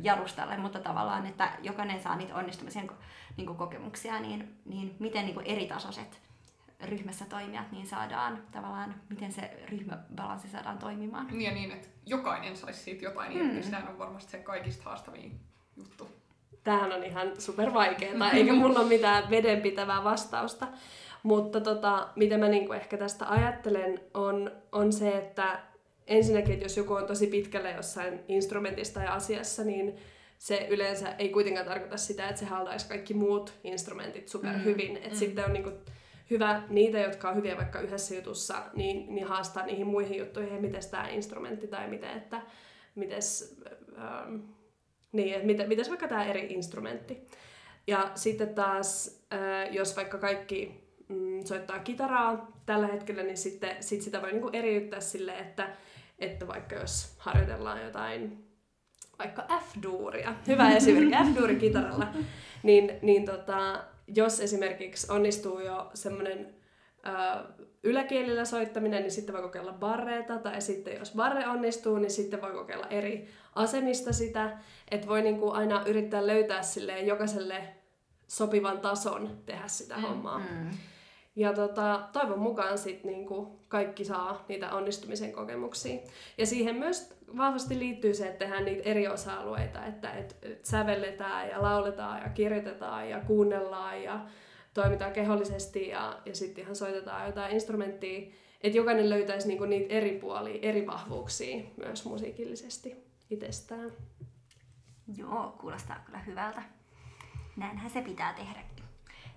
[0.00, 2.90] jarustalle, mutta tavallaan, että jokainen saa niitä onnistumisen
[3.36, 6.22] niin kuin kokemuksia, niin, niin miten niin kuin eri tasoiset
[6.82, 11.26] ryhmässä toimijat, niin saadaan tavallaan, miten se ryhmäbalanssi saadaan toimimaan.
[11.26, 13.40] Niin ja niin, että jokainen saisi siitä jotain mm.
[13.40, 15.40] irti, sehän on varmasti se kaikista haastavin
[15.76, 16.08] juttu.
[16.64, 20.68] Tämähän on ihan super vaikeaa, eikä mulla ole mitään vedenpitävää vastausta.
[21.22, 25.60] Mutta tota, mitä mä niinku ehkä tästä ajattelen, on, on se, että
[26.06, 29.96] ensinnäkin, että jos joku on tosi pitkällä jossain instrumentista ja asiassa, niin
[30.38, 34.90] se yleensä ei kuitenkaan tarkoita sitä, että se haltaisi kaikki muut instrumentit super hyvin.
[34.90, 34.96] Mm.
[34.96, 35.14] Että mm.
[35.14, 35.70] sitten on niinku
[36.30, 40.82] hyvä niitä, jotka on hyviä vaikka yhdessä jutussa, niin, niin haastaa niihin muihin juttuihin, miten
[40.90, 42.42] tämä instrumentti tai miten, että
[42.94, 43.58] mites,
[43.98, 44.36] ähm,
[45.14, 47.26] niin, että miten, mites vaikka tämä eri instrumentti.
[47.86, 49.20] Ja sitten taas,
[49.70, 55.00] jos vaikka kaikki mm, soittaa kitaraa tällä hetkellä, niin sitten sit sitä voi niinku eriyttää
[55.00, 55.68] silleen, että,
[56.18, 58.44] että vaikka jos harjoitellaan jotain
[59.18, 62.06] vaikka F-duuria, hyvä esimerkki F-duuri kitaralla,
[62.62, 66.54] niin, niin tota, jos esimerkiksi onnistuu jo semmoinen
[67.82, 72.52] yläkielillä soittaminen, niin sitten voi kokeilla barreeta, tai sitten jos barre onnistuu, niin sitten voi
[72.52, 74.58] kokeilla eri asemista sitä,
[74.90, 76.60] että voi niinku aina yrittää löytää
[77.06, 77.64] jokaiselle
[78.26, 80.38] sopivan tason tehdä sitä mm, hommaa.
[80.38, 80.70] Mm.
[81.36, 85.98] Ja tota, toivon mukaan sit niinku kaikki saa niitä onnistumisen kokemuksia.
[86.38, 91.48] Ja siihen myös vahvasti liittyy se, että tehdään niitä eri osa-alueita, että et, et sävelletään
[91.48, 94.20] ja lauletaan ja kirjoitetaan ja kuunnellaan ja
[94.74, 98.32] toimitaan kehollisesti ja, ja sitten ihan soitetaan jotain instrumenttia.
[98.62, 102.96] että jokainen löytäisi niinku niitä eri puolia, eri vahvuuksia myös musiikillisesti
[103.30, 103.92] itsestään.
[105.16, 106.62] Joo, kuulostaa kyllä hyvältä.
[107.56, 108.84] Näinhän se pitää tehdäkin.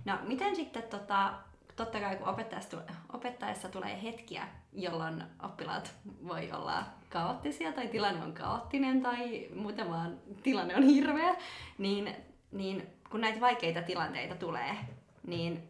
[0.05, 1.33] No, miten sitten tota,
[1.75, 2.77] totta kai kun opettajassa,
[3.13, 5.95] opettajassa tulee hetkiä, jolloin oppilaat
[6.27, 11.35] voi olla kaoottisia tai tilanne on kaoottinen tai muuten vaan tilanne on hirveä,
[11.77, 12.15] niin,
[12.51, 14.77] niin kun näitä vaikeita tilanteita tulee,
[15.27, 15.63] niin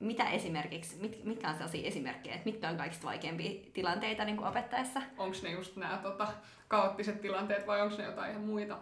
[0.00, 5.02] mitä esimerkiksi, mit, mitkä on sellaisia esimerkkejä, että mitkä on kaikista vaikeimpia tilanteita niin opettaessa?
[5.18, 6.28] Onko ne just nämä tota,
[6.68, 8.78] kaoottiset tilanteet vai onko ne jotain ihan muita?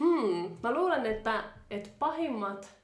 [0.00, 2.76] Hmm, mä luulen, että, että pahimmat,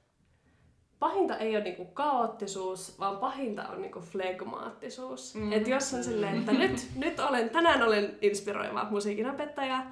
[0.99, 5.35] pahinta ei ole niinku kaoottisuus, vaan pahinta on niinku flegmaattisuus.
[5.35, 5.53] Mm.
[5.53, 9.87] Et jos on silleen, että nyt, nyt olen, tänään olen inspiroiva musiikinopettaja,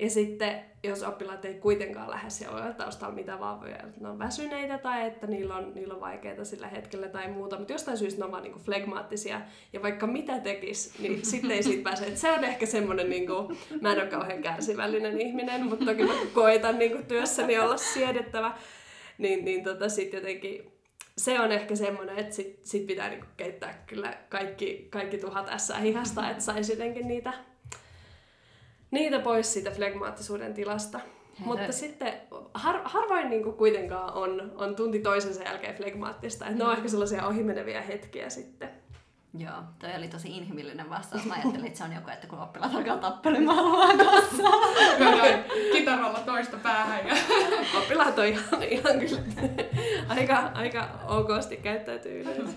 [0.00, 4.78] ja sitten, jos oppilaat ei kuitenkaan lähde siellä taustalla mitä vaan, että ne on väsyneitä
[4.78, 8.24] tai että niillä on, niillä on vaikeita sillä hetkellä tai muuta, mutta jostain syystä ne
[8.24, 9.40] on vaan niinku flegmaattisia.
[9.72, 12.06] Ja vaikka mitä tekis, niin sitten ei siitä pääse.
[12.06, 16.12] Et se on ehkä semmoinen, niinku, mä en ole kauhean kärsivällinen ihminen, mutta toki mä
[16.34, 18.54] koitan niinku työssäni olla siedettävä.
[19.18, 20.72] Niin, niin tota, sitten jotenkin
[21.18, 25.78] se on ehkä semmoinen, että sit, sit pitää niinku keittää kyllä kaikki, kaikki tuhat ässää
[25.78, 27.32] hihasta, että saisi jotenkin niitä
[28.92, 30.98] niitä pois siitä flegmaattisuuden tilasta.
[30.98, 32.12] Hei, Mutta sitten
[32.54, 36.44] har, harvoin niin kuin kuitenkaan on, on tunti toisensa jälkeen flegmaattista.
[36.44, 36.58] Että mm.
[36.58, 38.70] ne on ehkä sellaisia ohimeneviä hetkiä sitten.
[39.38, 41.24] Joo, toi oli tosi inhimillinen vastaus.
[41.24, 44.42] Mä ajattelin, että se on joku, että kun oppilaat alkaa tappelemaan luokassa.
[45.72, 47.06] kitaralla toista päähän.
[47.08, 47.14] Ja...
[47.78, 49.22] oppilaat on ihan, ihan kyllä
[50.08, 52.52] aika, aika okosti käyttäytyy yleensä.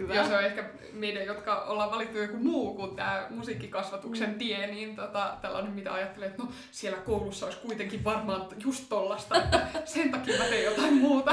[0.00, 0.14] Hyvä.
[0.14, 4.38] Ja se on ehkä meidän, jotka ollaan valittu joku muu kuin tämä musiikkikasvatuksen mm.
[4.38, 9.36] tie, niin tota, tällainen, mitä ajattelee, että no siellä koulussa olisi kuitenkin varmaan just tollasta,
[9.42, 11.32] että sen takia mä teen jotain muuta.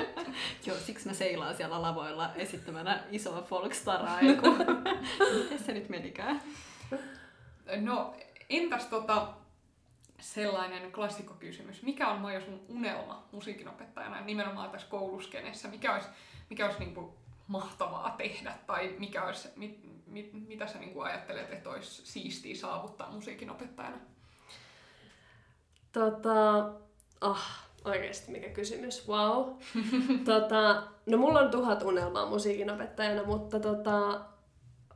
[0.66, 4.18] Joo, siksi mä seilaan siellä lavoilla esittämänä isoa folkstaraa,
[5.42, 6.42] miten se nyt menikään?
[7.80, 8.14] No,
[8.50, 9.28] entäs tota,
[10.20, 11.82] sellainen klassikkokysymys.
[11.82, 15.68] Mikä on Maija sun unelma musiikinopettajana nimenomaan tässä kouluskenessä?
[15.68, 16.08] Mikä olisi,
[16.50, 17.10] mikä olisi niin kuin
[17.48, 23.10] mahtavaa tehdä tai mikä olisi, mit, mit, mitä sä niin ajattelet, että olisi siistiä saavuttaa
[23.10, 23.96] musiikinopettajana?
[25.92, 26.72] Tota,
[27.20, 29.44] ah, oikeasti mikä kysymys, wow.
[30.24, 34.20] tota, no mulla on tuhat unelmaa musiikinopettajana, mutta, tota,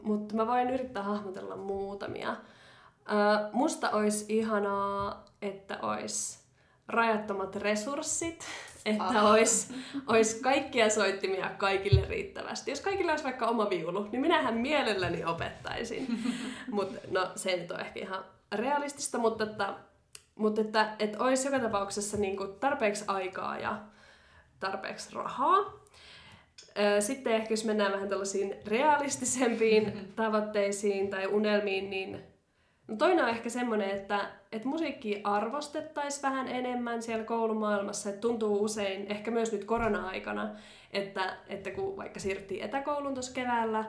[0.02, 2.30] mutta mä voin yrittää hahmotella muutamia.
[2.30, 6.38] Äh, musta olisi ihanaa, että olisi
[6.88, 8.44] rajattomat resurssit,
[8.84, 9.24] että ah.
[9.24, 9.74] olisi,
[10.06, 12.70] olisi kaikkia soittimia kaikille riittävästi.
[12.70, 16.06] Jos kaikilla olisi vaikka oma viulu, niin minähän mielelläni opettaisin.
[16.70, 19.74] Mutta no, se ei nyt ole ehkä ihan realistista, mutta että,
[20.34, 23.78] mutta että, että olisi joka tapauksessa niin kuin tarpeeksi aikaa ja
[24.60, 25.80] tarpeeksi rahaa.
[27.00, 32.30] Sitten ehkä jos mennään vähän tällaisiin realistisempiin tavoitteisiin tai unelmiin, niin
[32.90, 38.08] No toinen on ehkä semmoinen, että, että musiikki arvostettaisiin vähän enemmän siellä koulumaailmassa.
[38.08, 40.50] Että tuntuu usein, ehkä myös nyt korona-aikana,
[40.92, 43.84] että, että kun vaikka siirryttiin etäkouluun tuossa keväällä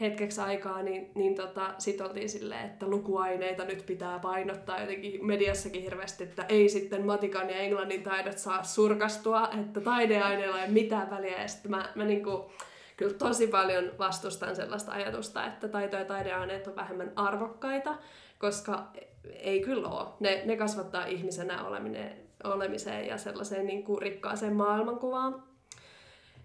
[0.00, 5.82] hetkeksi aikaa, niin, niin tota, sit oltiin silleen, että lukuaineita nyt pitää painottaa jotenkin mediassakin
[5.82, 11.42] hirveästi, että ei sitten matikan ja englannin taidot saa surkastua, että taideaineilla ei mitään väliä.
[11.42, 12.50] Ja sitten mä, mä niinku,
[12.96, 17.94] kyllä tosi paljon vastustan sellaista ajatusta, että taito- ja taideaineet on vähemmän arvokkaita
[18.38, 18.86] koska
[19.34, 20.08] ei kyllä ole.
[20.20, 25.42] Ne, ne kasvattaa ihmisenä oleminen, olemiseen ja sellaiseen niin kuin rikkaaseen maailmankuvaan.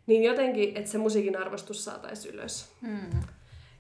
[0.08, 2.72] Niin jotenkin, että se musiikin arvostus saataisiin ylös.
[2.82, 3.22] Mm.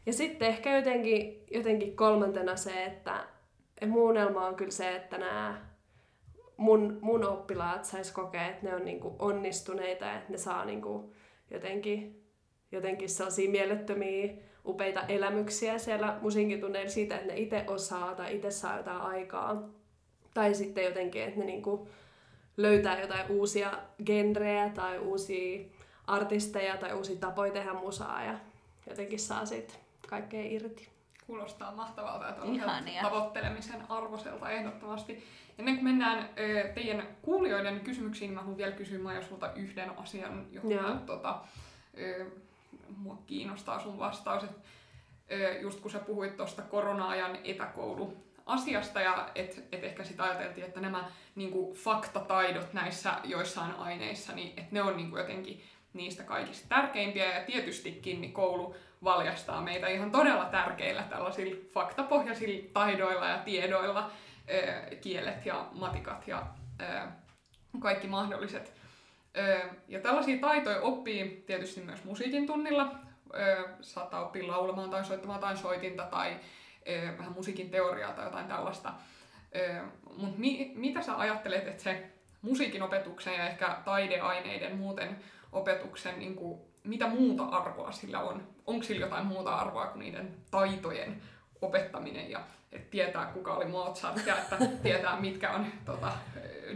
[0.06, 3.28] Ja sitten ehkä jotenkin, jotenkin kolmantena se, että
[3.88, 5.62] mun unelma on kyllä se, että nämä
[6.58, 11.14] mun, mun oppilaat sais kokea, että ne on niinku onnistuneita ja että ne saa niinku
[11.52, 12.24] jotenkin,
[12.72, 14.34] jotenkin sellaisia mielettömiä
[14.66, 19.70] upeita elämyksiä siellä musiikkitunneilla siitä, että ne itse osaa tai itse saa jotain aikaa.
[20.34, 21.90] Tai sitten jotenkin, että ne niinku
[22.58, 23.72] löytää jotain uusia
[24.06, 25.62] genrejä tai uusia
[26.08, 28.40] artisteja tai uusia tapoja tehdä musaa ja
[28.90, 29.74] jotenkin saa siitä
[30.08, 30.90] kaikkea irti.
[31.28, 35.24] Kuulostaa mahtavalta ja tavoittelemisen arvoselta ehdottomasti.
[35.60, 36.30] Ennen kuin mennään
[36.76, 41.42] teidän kuulijoiden kysymyksiin, mä haluan vielä kysyä Maija sulta yhden asian, johon tota,
[41.98, 42.26] ö,
[42.98, 44.44] mua kiinnostaa sun vastaus.
[44.44, 44.52] Et,
[45.62, 50.80] just kun sä puhuit tuosta korona-ajan etäkoulu asiasta ja et, et ehkä sitä ajateltiin, että
[50.80, 57.40] nämä niinku, faktataidot näissä joissain aineissa, niin et ne on niinku, jotenkin niistä kaikista tärkeimpiä
[57.40, 64.12] ja tietystikin niin koulu valjastaa meitä ihan todella tärkeillä tällaisilla faktapohjaisilla taidoilla ja tiedoilla,
[65.02, 66.48] kielet ja matikat ja
[67.80, 68.81] kaikki mahdolliset
[69.88, 72.96] ja tällaisia taitoja oppii tietysti myös musiikin tunnilla,
[73.82, 76.40] saattaa oppia laulamaan tai soittamaan jotain soitinta tai
[77.18, 78.94] vähän musiikin teoriaa tai jotain tällaista.
[80.18, 85.20] Mutta mi, mitä sä ajattelet, että se musiikin opetuksen ja ehkä taideaineiden muuten
[85.52, 88.48] opetuksen, niin kuin, mitä muuta arvoa sillä on?
[88.68, 91.22] Onko sillä jotain muuta arvoa kuin niiden taitojen
[91.62, 96.12] opettaminen ja että tietää kuka oli Mozart ja että tietää mitkä on tota,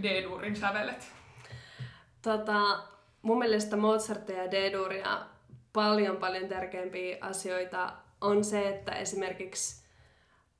[0.03, 1.11] D-duurin sävelet?
[2.25, 2.79] Tota,
[3.21, 5.21] mun mielestä Mozartia ja D-duuria
[5.73, 9.85] paljon paljon tärkeämpiä asioita on se, että esimerkiksi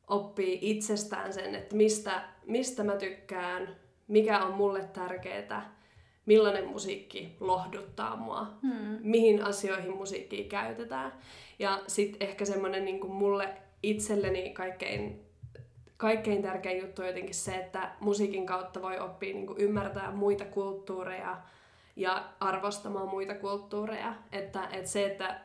[0.08, 3.75] oppii itsestään sen, että mistä, mistä mä tykkään,
[4.08, 5.75] mikä on mulle tärkeää,
[6.25, 8.97] millainen musiikki lohduttaa mua, hmm.
[9.01, 11.13] mihin asioihin musiikkia käytetään.
[11.60, 13.49] Ja sitten ehkä semmoinen niin mulle
[13.84, 15.25] itselleni kaikkein,
[15.97, 20.45] kaikkein tärkein juttu on jotenkin se, että musiikin kautta voi oppia niin kuin ymmärtää muita
[20.45, 21.38] kulttuureja
[21.95, 24.15] ja arvostamaan muita kulttuureja.
[24.31, 25.39] Että, että se, että,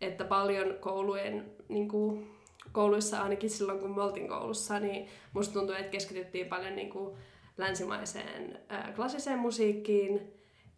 [0.00, 2.30] että paljon koulujen niin kuin,
[2.72, 7.16] kouluissa ainakin silloin, kun me oltiin koulussa, niin musta tuntuu, että keskityttiin paljon niin kuin
[7.56, 10.32] länsimaiseen ää, klassiseen musiikkiin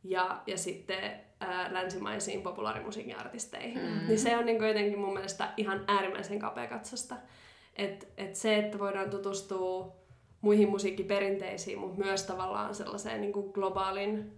[0.05, 3.79] ja, ja sitten ää, länsimaisiin populaarimusiikin artisteihin.
[3.79, 4.07] Mm.
[4.09, 7.14] Niin se on niin kuin jotenkin mun mielestä ihan äärimmäisen kapeakatsosta.
[7.14, 7.29] Että
[7.77, 9.97] et se, että voidaan tutustua
[10.41, 14.33] muihin musiikkiperinteisiin, mutta myös tavallaan sellaiseen niin kuin globaalin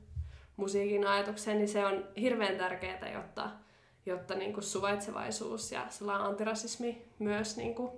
[0.57, 3.51] musiikin ajatukseen, niin se on hirveän tärkeää, jotta
[4.07, 7.90] jotta niin kuin suvaitsevaisuus ja sellainen antirasismi myös niin kuin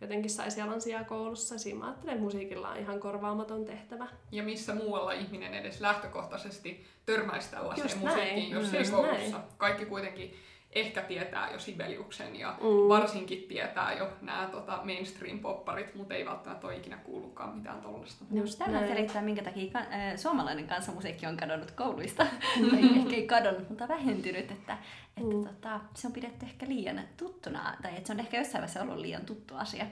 [0.00, 1.58] jotenkin saisi jalansijaa koulussa.
[1.58, 4.06] Siinä mä ajattelen, että musiikilla on ihan korvaamaton tehtävä.
[4.32, 8.50] Ja missä muualla ihminen edes lähtökohtaisesti törmäisi tällaiseen Just musiikkiin, näin.
[8.50, 9.38] jos ei koulussa.
[9.38, 9.44] Näin.
[9.56, 10.34] Kaikki kuitenkin
[10.72, 12.88] ehkä tietää jo Sibeliuksen ja mm.
[12.88, 18.24] varsinkin tietää jo nämä tota, mainstream-popparit, mutta ei välttämättä ole ikinä kuullutkaan mitään tollasta.
[18.30, 22.26] Just tämä selittää, minkä takia ka- äh, suomalainen kansanmusiikki on kadonnut kouluista.
[22.70, 24.78] tai ehkä ei kadonnut, mutta vähentynyt, että,
[25.16, 25.44] että mm.
[25.44, 28.98] tota, se on pidetty ehkä liian tuttuna, tai että se on ehkä jossain vaiheessa ollut
[28.98, 29.86] liian tuttu asia.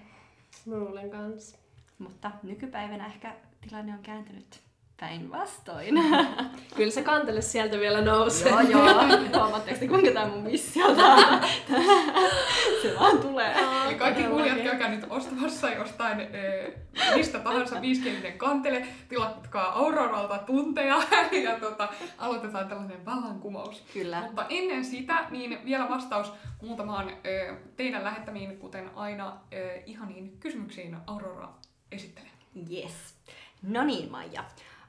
[0.67, 1.59] Mä luulen kanssa.
[1.99, 4.68] Mutta nykypäivänä ehkä tilanne on kääntynyt
[5.01, 5.95] Päinvastoin.
[6.77, 8.53] Kyllä se kantele sieltä vielä nousee.
[8.53, 9.19] joo, joo.
[9.43, 10.87] Huomaatteko kuinka tämä mun missio
[12.83, 13.55] Se vaan tulee.
[13.87, 16.73] Eli kaikki kuulijat käykää nyt ostamassa jostain eh,
[17.15, 18.87] mistä tahansa viiskielinen kantele.
[19.09, 21.03] Tilatkaa Auroralta tunteja
[21.45, 23.85] ja tota, aloitetaan tällainen vallankumous.
[23.93, 24.21] Kyllä.
[24.21, 26.33] Mutta ennen sitä, niin vielä vastaus
[26.63, 31.49] muutamaan eh, teidän lähettämiin, kuten aina, eh, ihaniin kysymyksiin Aurora
[31.93, 32.31] esittelee.
[32.73, 33.15] Yes.
[33.63, 34.45] No niin, Maija.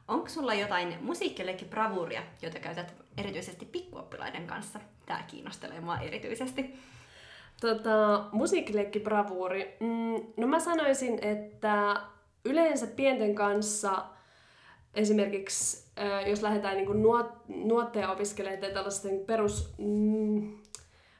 [0.09, 4.79] Onko sulla jotain musiikkileikkibravuuria, jota käytät erityisesti pikkuoppilaiden kanssa?
[5.05, 6.79] Tämä kiinnostelee mua erityisesti.
[7.61, 9.77] Tota, musiikkileikkibravuuri.
[9.79, 12.01] Mm, no mä sanoisin, että
[12.45, 14.05] yleensä pienten kanssa
[14.93, 15.91] esimerkiksi,
[16.27, 20.57] jos lähdetään niin nuot, nuotteja opiskelemaan tällaisten perus mm,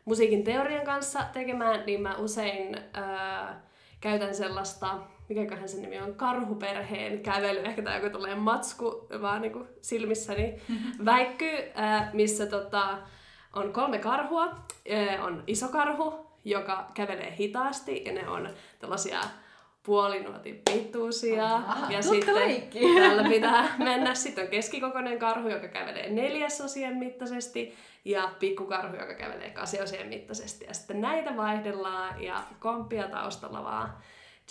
[0.06, 3.56] musiikin teorian kanssa tekemään, niin mä usein äh,
[4.02, 4.98] käytän sellaista
[5.30, 10.62] mikäköhän se nimi on, karhuperheen kävely, ehkä tämä joku tulee matsku vaan niin silmissäni
[11.06, 11.50] väikky,
[12.14, 12.98] missä tota,
[13.54, 14.56] on kolme karhua.
[15.22, 16.14] On iso karhu,
[16.46, 19.20] joka kävelee hitaasti ja ne on tällaisia
[19.84, 21.56] puolinuotin pituisia.
[21.56, 22.80] Aha, ja sitten kaikki.
[22.80, 24.16] tällä pitää mennä.
[24.16, 30.66] Sitten on keskikokoinen karhu, joka kävelee neljäsosien mittaisesti ja pikkukarhu, joka kävelee kasiosien mittaisesti.
[30.66, 33.94] Ja sitten näitä vaihdellaan ja komppia taustalla vaan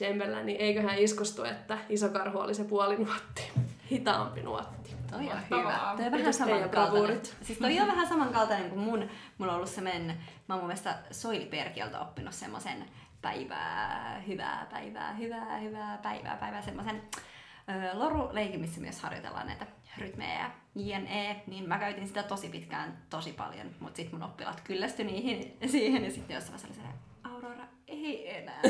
[0.01, 3.51] Jembellä, niin eiköhän iskustu, että iso karhu oli se puoli nuotti,
[3.91, 4.95] hitaampi nuotti.
[5.11, 5.95] Toi on hyvä.
[5.97, 7.21] Toi on vähän samankaltainen.
[7.43, 10.07] Siis toi on vähän samankaltainen kuin mun, mulla on ollut semmoinen,
[10.49, 12.85] mä oon mun mielestä Soili Perkiolta oppinut semmoisen
[13.23, 17.03] päivää, hyvää päivää, hyvää, hyvää päivää, päivää, semmoisen
[17.93, 19.67] loru-leikin, missä myös harjoitellaan näitä
[19.99, 24.61] rytmejä ja JNE, niin mä käytin sitä tosi pitkään, tosi paljon, mutta sitten mun oppilaat
[24.61, 27.08] kyllästyi niihin, siihen ja sitten jossain vaiheessa oli
[27.89, 28.61] ei enää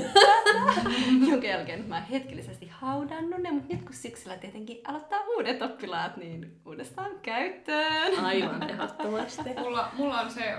[1.31, 6.61] Jonka jälkeen mä hetkellisesti haudannut ne, mutta nyt kun syksyllä tietenkin aloittaa uudet oppilaat, niin
[6.66, 8.24] uudestaan käyttöön.
[8.24, 9.54] Aivan ehdottomasti.
[9.59, 10.54] mulla, mulla on se,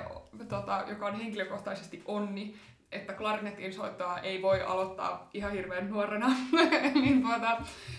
[0.49, 2.55] tota, joka on henkilökohtaisesti onni,
[2.91, 6.27] että klarinetin soittoa ei voi aloittaa ihan hirveän nuorena,
[7.01, 7.57] niin tuota,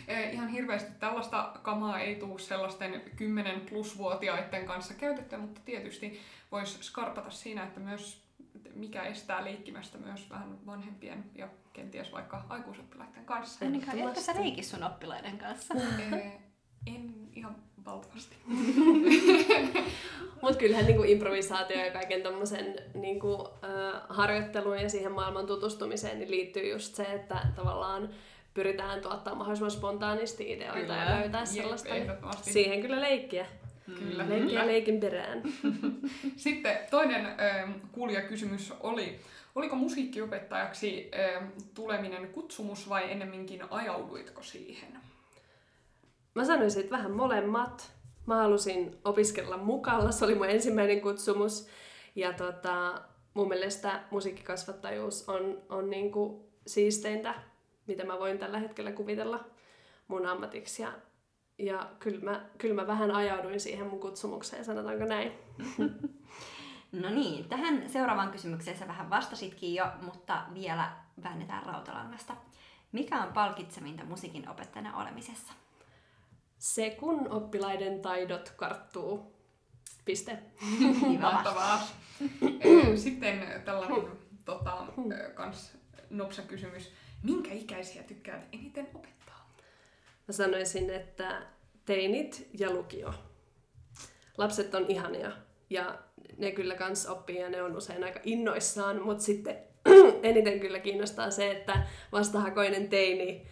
[0.09, 6.21] e, ihan hirveästi tällaista kamaa ei tule sellaisten 10 plus vuotiaiden kanssa käytettyä, mutta tietysti
[6.53, 8.30] voisi skarpata siinä, että myös
[8.75, 13.59] mikä estää leikkimästä myös vähän vanhempien ja kenties vaikka aikuisoppilaiden kanssa.
[13.59, 15.75] Kuin etkö sä leiki sun oppilaiden kanssa?
[16.87, 18.37] en ihan valtavasti.
[20.43, 26.31] Mutta kyllähän niinku improvisaatio ja kaiken tommosen niinku, äh, harjoitteluun ja siihen maailman tutustumiseen niin
[26.31, 28.11] liittyy just se, että tavallaan
[28.55, 30.97] pyritään tuottaa mahdollisimman spontaanisti ideoita kyllä.
[30.97, 31.95] ja löytää sellaista.
[31.95, 32.11] Niin
[32.41, 33.47] siihen kyllä leikkiä.
[33.99, 34.67] Kyllä, Leikkiä kyllä.
[34.67, 35.43] leikin perään.
[36.37, 39.21] Sitten toinen ähm, kuulijakysymys oli,
[39.55, 44.99] oliko musiikkiopettajaksi ähm, tuleminen kutsumus vai ennemminkin ajauduitko siihen?
[46.35, 47.93] Mä sanoisin, että vähän molemmat.
[48.27, 51.69] Mä halusin opiskella mukalla, se oli mun ensimmäinen kutsumus.
[52.15, 53.03] Ja tota,
[53.35, 57.35] mun mielestä musiikkikasvattajuus on, on niinku siisteintä,
[57.87, 59.45] mitä mä voin tällä hetkellä kuvitella
[60.09, 60.83] mun ammatiksi.
[60.83, 60.93] Ja,
[61.67, 65.33] ja kyllä, mä, kyllä mä vähän ajauduin siihen mun kutsumukseen, sanotaanko näin.
[66.93, 70.93] No niin, tähän seuraavaan kysymykseen sä vähän vastasitkin jo, mutta vielä
[71.23, 72.37] väännetään rautalangasta.
[72.93, 75.53] Mikä on palkitsevinta musiikin opettajana olemisessa?
[76.59, 79.37] Se kun oppilaiden taidot karttuu.
[80.05, 80.39] Piste.
[81.21, 81.81] Mahtavaa.
[82.97, 84.87] Sitten tällainen tota,
[85.35, 85.77] kans
[86.11, 86.93] nopsa kysymys.
[87.23, 89.20] Minkä ikäisiä tykkäät eniten opettaa?
[90.31, 91.43] Mä sanoisin, että
[91.85, 93.15] teinit ja lukio.
[94.39, 95.33] Lapset on ihania
[95.71, 95.99] ja
[96.39, 99.57] ne kyllä kans oppii ja ne on usein aika innoissaan, mutta sitten
[100.23, 103.47] eniten kyllä kiinnostaa se, että vastahakoinen teini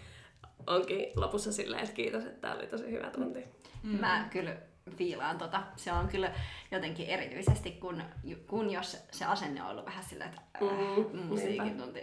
[0.66, 3.45] onkin lopussa silleen, että kiitos, että tämä oli tosi hyvä tunti.
[3.83, 4.01] Mm.
[4.01, 4.57] Mä kyllä
[4.97, 5.62] fiilaan tota.
[5.76, 6.33] Se on kyllä
[6.70, 8.03] jotenkin erityisesti, kun,
[8.47, 12.01] kun jos se asenne on ollut vähän sillä, että äh, Mm, musiikin tunti,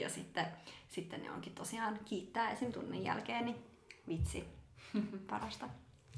[0.00, 0.46] ja sitten,
[0.88, 2.72] sitten ne onkin tosiaan kiittää esim.
[2.72, 3.71] tunnin jälkeen, niin
[4.08, 4.44] vitsi,
[5.30, 5.68] parasta.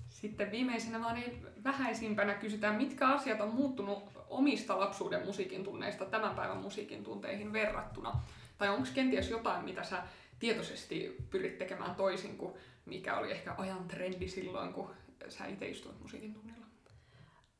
[0.09, 6.35] Sitten viimeisenä vaan ei vähäisimpänä kysytään, mitkä asiat on muuttunut omista lapsuuden musiikin tunneista tämän
[6.35, 8.21] päivän musiikin tunteihin verrattuna?
[8.59, 10.03] Tai onko kenties jotain, mitä sä
[10.39, 12.55] tietoisesti pyrit tekemään toisin kuin
[12.87, 14.91] mikä oli ehkä ajan trendi silloin, kun
[15.29, 16.67] sä itse istuit musiikin tunnilla?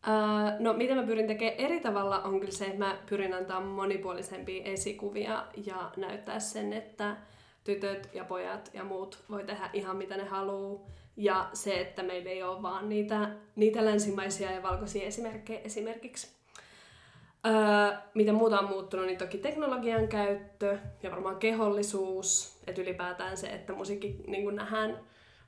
[0.03, 3.61] Ää, no mitä mä pyrin tekemään eri tavalla on kyllä se, että mä pyrin antaa
[3.61, 7.17] monipuolisempia esikuvia ja näyttää sen, että
[7.65, 10.81] tytöt ja pojat ja muut voi tehdä ihan mitä ne haluaa.
[11.17, 16.29] Ja se, että meillä ei ole vaan niitä, niitä länsimaisia ja valkoisia esimerkkejä esimerkiksi.
[17.47, 23.47] Öö, mitä muuta on muuttunut, niin toki teknologian käyttö ja varmaan kehollisuus, että ylipäätään se,
[23.47, 24.99] että musiikki niin nähdään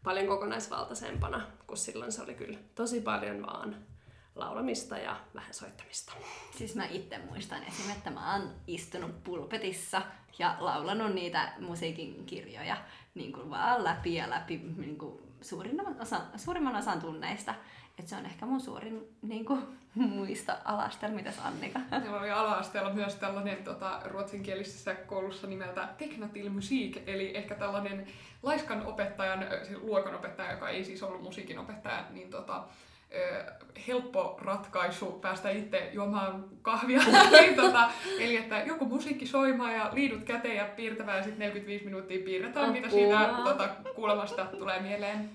[0.04, 3.76] paljon kokonaisvaltaisempana, kun silloin se oli kyllä tosi paljon vaan
[4.36, 6.12] laulamista ja vähän soittamista.
[6.56, 7.90] Siis mä itse muistan esim.
[7.90, 10.02] että mä oon istunut pulpetissa
[10.38, 12.76] ja laulanut niitä musiikin kirjoja
[13.14, 17.54] niin kuin vaan läpi ja läpi niin kuin suurimman, osan, suurimman osan tunneista.
[17.98, 19.62] Et se on ehkä mun suurin niin kuin,
[19.94, 21.80] muisto alastel, mitäs Annika?
[21.90, 28.06] Meillä oli ala-asteella myös tällainen tota, ruotsinkielisessä koulussa nimeltä Teknatil Musik, eli ehkä tällainen
[28.42, 32.64] laiskan opettajan, ö, se luokan opettaja, joka ei siis ollut musiikin opettaja, niin tota,
[33.88, 37.00] helppo ratkaisu päästä itse juomaan kahvia.
[37.38, 41.84] eli, tota, eli että joku musiikki soimaan ja liidut käteen ja piirtämään ja sitten 45
[41.84, 43.44] minuuttia piirretään, mitä siitä Apua.
[43.44, 45.30] tota, kuulemasta tulee mieleen.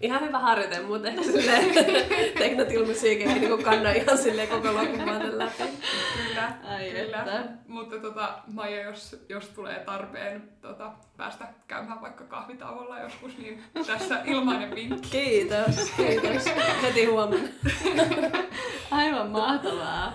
[0.00, 1.74] Ihan hyvä harjoite, mutta ehkä silleen
[2.38, 5.62] teknotilmusiikin ei niinku kanna ihan silleen koko loppuvuoden läpi.
[6.16, 7.18] Kyllä, Ai kyllä.
[7.18, 7.44] että.
[7.68, 14.22] Mutta tota, Maija, jos, jos tulee tarpeen tota, päästä käymään vaikka kahvitauolla joskus, niin tässä
[14.24, 15.08] ilmainen vinkki.
[15.10, 16.44] Kiitos, kiitos.
[16.82, 17.48] Heti huomenna.
[18.90, 20.12] Aivan mahtavaa.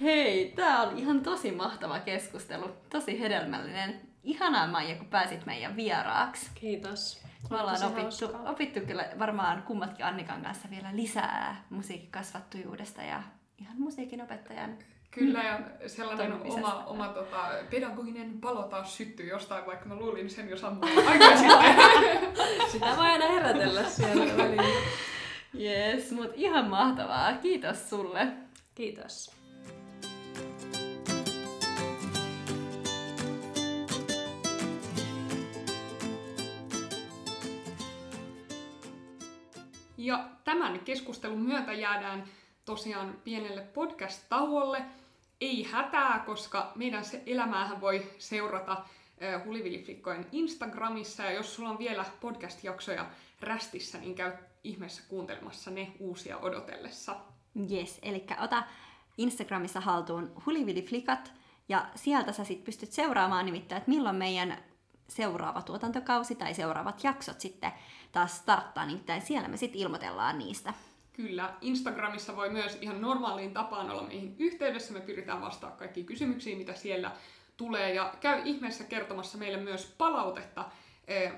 [0.00, 2.70] Hei, tää oli ihan tosi mahtava keskustelu.
[2.90, 4.00] Tosi hedelmällinen.
[4.22, 6.50] Ihanaa Maija, kun pääsit meidän vieraaksi.
[6.54, 7.27] Kiitos.
[7.50, 8.50] Me ollaan opittu, hauskaa.
[8.50, 13.22] opittu kyllä varmaan kummatkin Annikan kanssa vielä lisää musiikkikasvattujuudesta ja
[13.58, 14.78] ihan musiikin opettajan.
[15.10, 20.48] Kyllä, ja sellainen oma, oma tota, pedagoginen palo taas syttyy jostain, vaikka mä luulin sen
[20.48, 22.70] jo sammumaan aikaa sitten.
[22.72, 24.74] Sitä voi aina herätellä siellä väliin.
[25.60, 27.32] Yes, mut ihan mahtavaa.
[27.32, 28.28] Kiitos sulle.
[28.74, 29.37] Kiitos.
[39.98, 42.24] Ja tämän keskustelun myötä jäädään
[42.64, 44.82] tosiaan pienelle podcast-tauolle.
[45.40, 48.84] Ei hätää, koska meidän se elämäähän voi seurata
[49.44, 51.22] Hulivilliflikkojen Instagramissa.
[51.22, 53.06] Ja jos sulla on vielä podcast-jaksoja
[53.40, 54.32] rästissä, niin käy
[54.64, 57.16] ihmeessä kuuntelemassa ne uusia odotellessa.
[57.72, 58.62] Yes, eli ota
[59.16, 61.32] Instagramissa haltuun huliviliflikat
[61.68, 64.64] ja sieltä sä sit pystyt seuraamaan nimittäin, että milloin meidän
[65.08, 67.72] seuraava tuotantokausi tai seuraavat jaksot sitten
[68.12, 70.74] taas starttaa, nimittäin siellä me sitten ilmoitellaan niistä.
[71.12, 74.92] Kyllä, Instagramissa voi myös ihan normaaliin tapaan olla meihin yhteydessä.
[74.92, 77.12] Me pyritään vastaamaan kaikkiin kysymyksiin, mitä siellä
[77.56, 77.94] tulee.
[77.94, 80.64] Ja käy ihmeessä kertomassa meille myös palautetta
[81.06, 81.32] eh,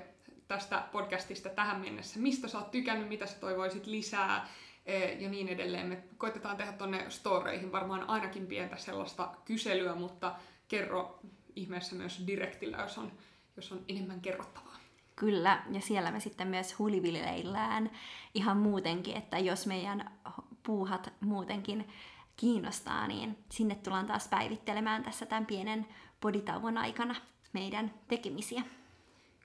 [0.47, 2.19] tästä podcastista tähän mennessä.
[2.19, 4.47] Mistä sä oot tykännyt, mitä sä toivoisit lisää
[4.85, 5.87] eh, ja niin edelleen.
[5.87, 10.35] Me koitetaan tehdä tonne storeihin varmaan ainakin pientä sellaista kyselyä, mutta
[10.67, 11.19] kerro
[11.55, 13.11] ihmeessä myös direktillä, jos on,
[13.55, 14.77] jos on enemmän kerrottavaa.
[15.15, 17.91] Kyllä, ja siellä me sitten myös hulivilleillään
[18.33, 20.11] ihan muutenkin, että jos meidän
[20.63, 21.89] puuhat muutenkin
[22.37, 25.87] kiinnostaa, niin sinne tullaan taas päivittelemään tässä tämän pienen
[26.21, 27.15] poditauon aikana
[27.53, 28.63] meidän tekemisiä.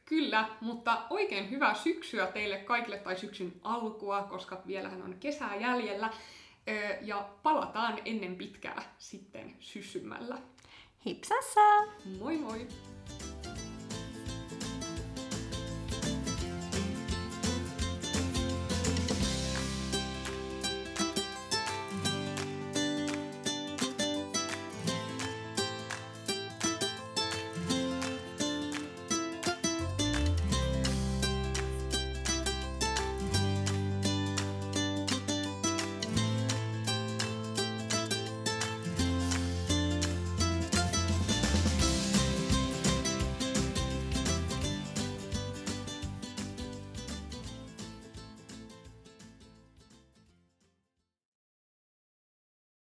[0.05, 6.11] Kyllä, mutta oikein hyvää syksyä teille kaikille tai syksyn alkua, koska vielähän on kesää jäljellä.
[7.01, 10.39] Ja palataan ennen pitkää sitten syssymällä.
[11.07, 11.61] Hipsassa!
[12.19, 12.69] Moi moi!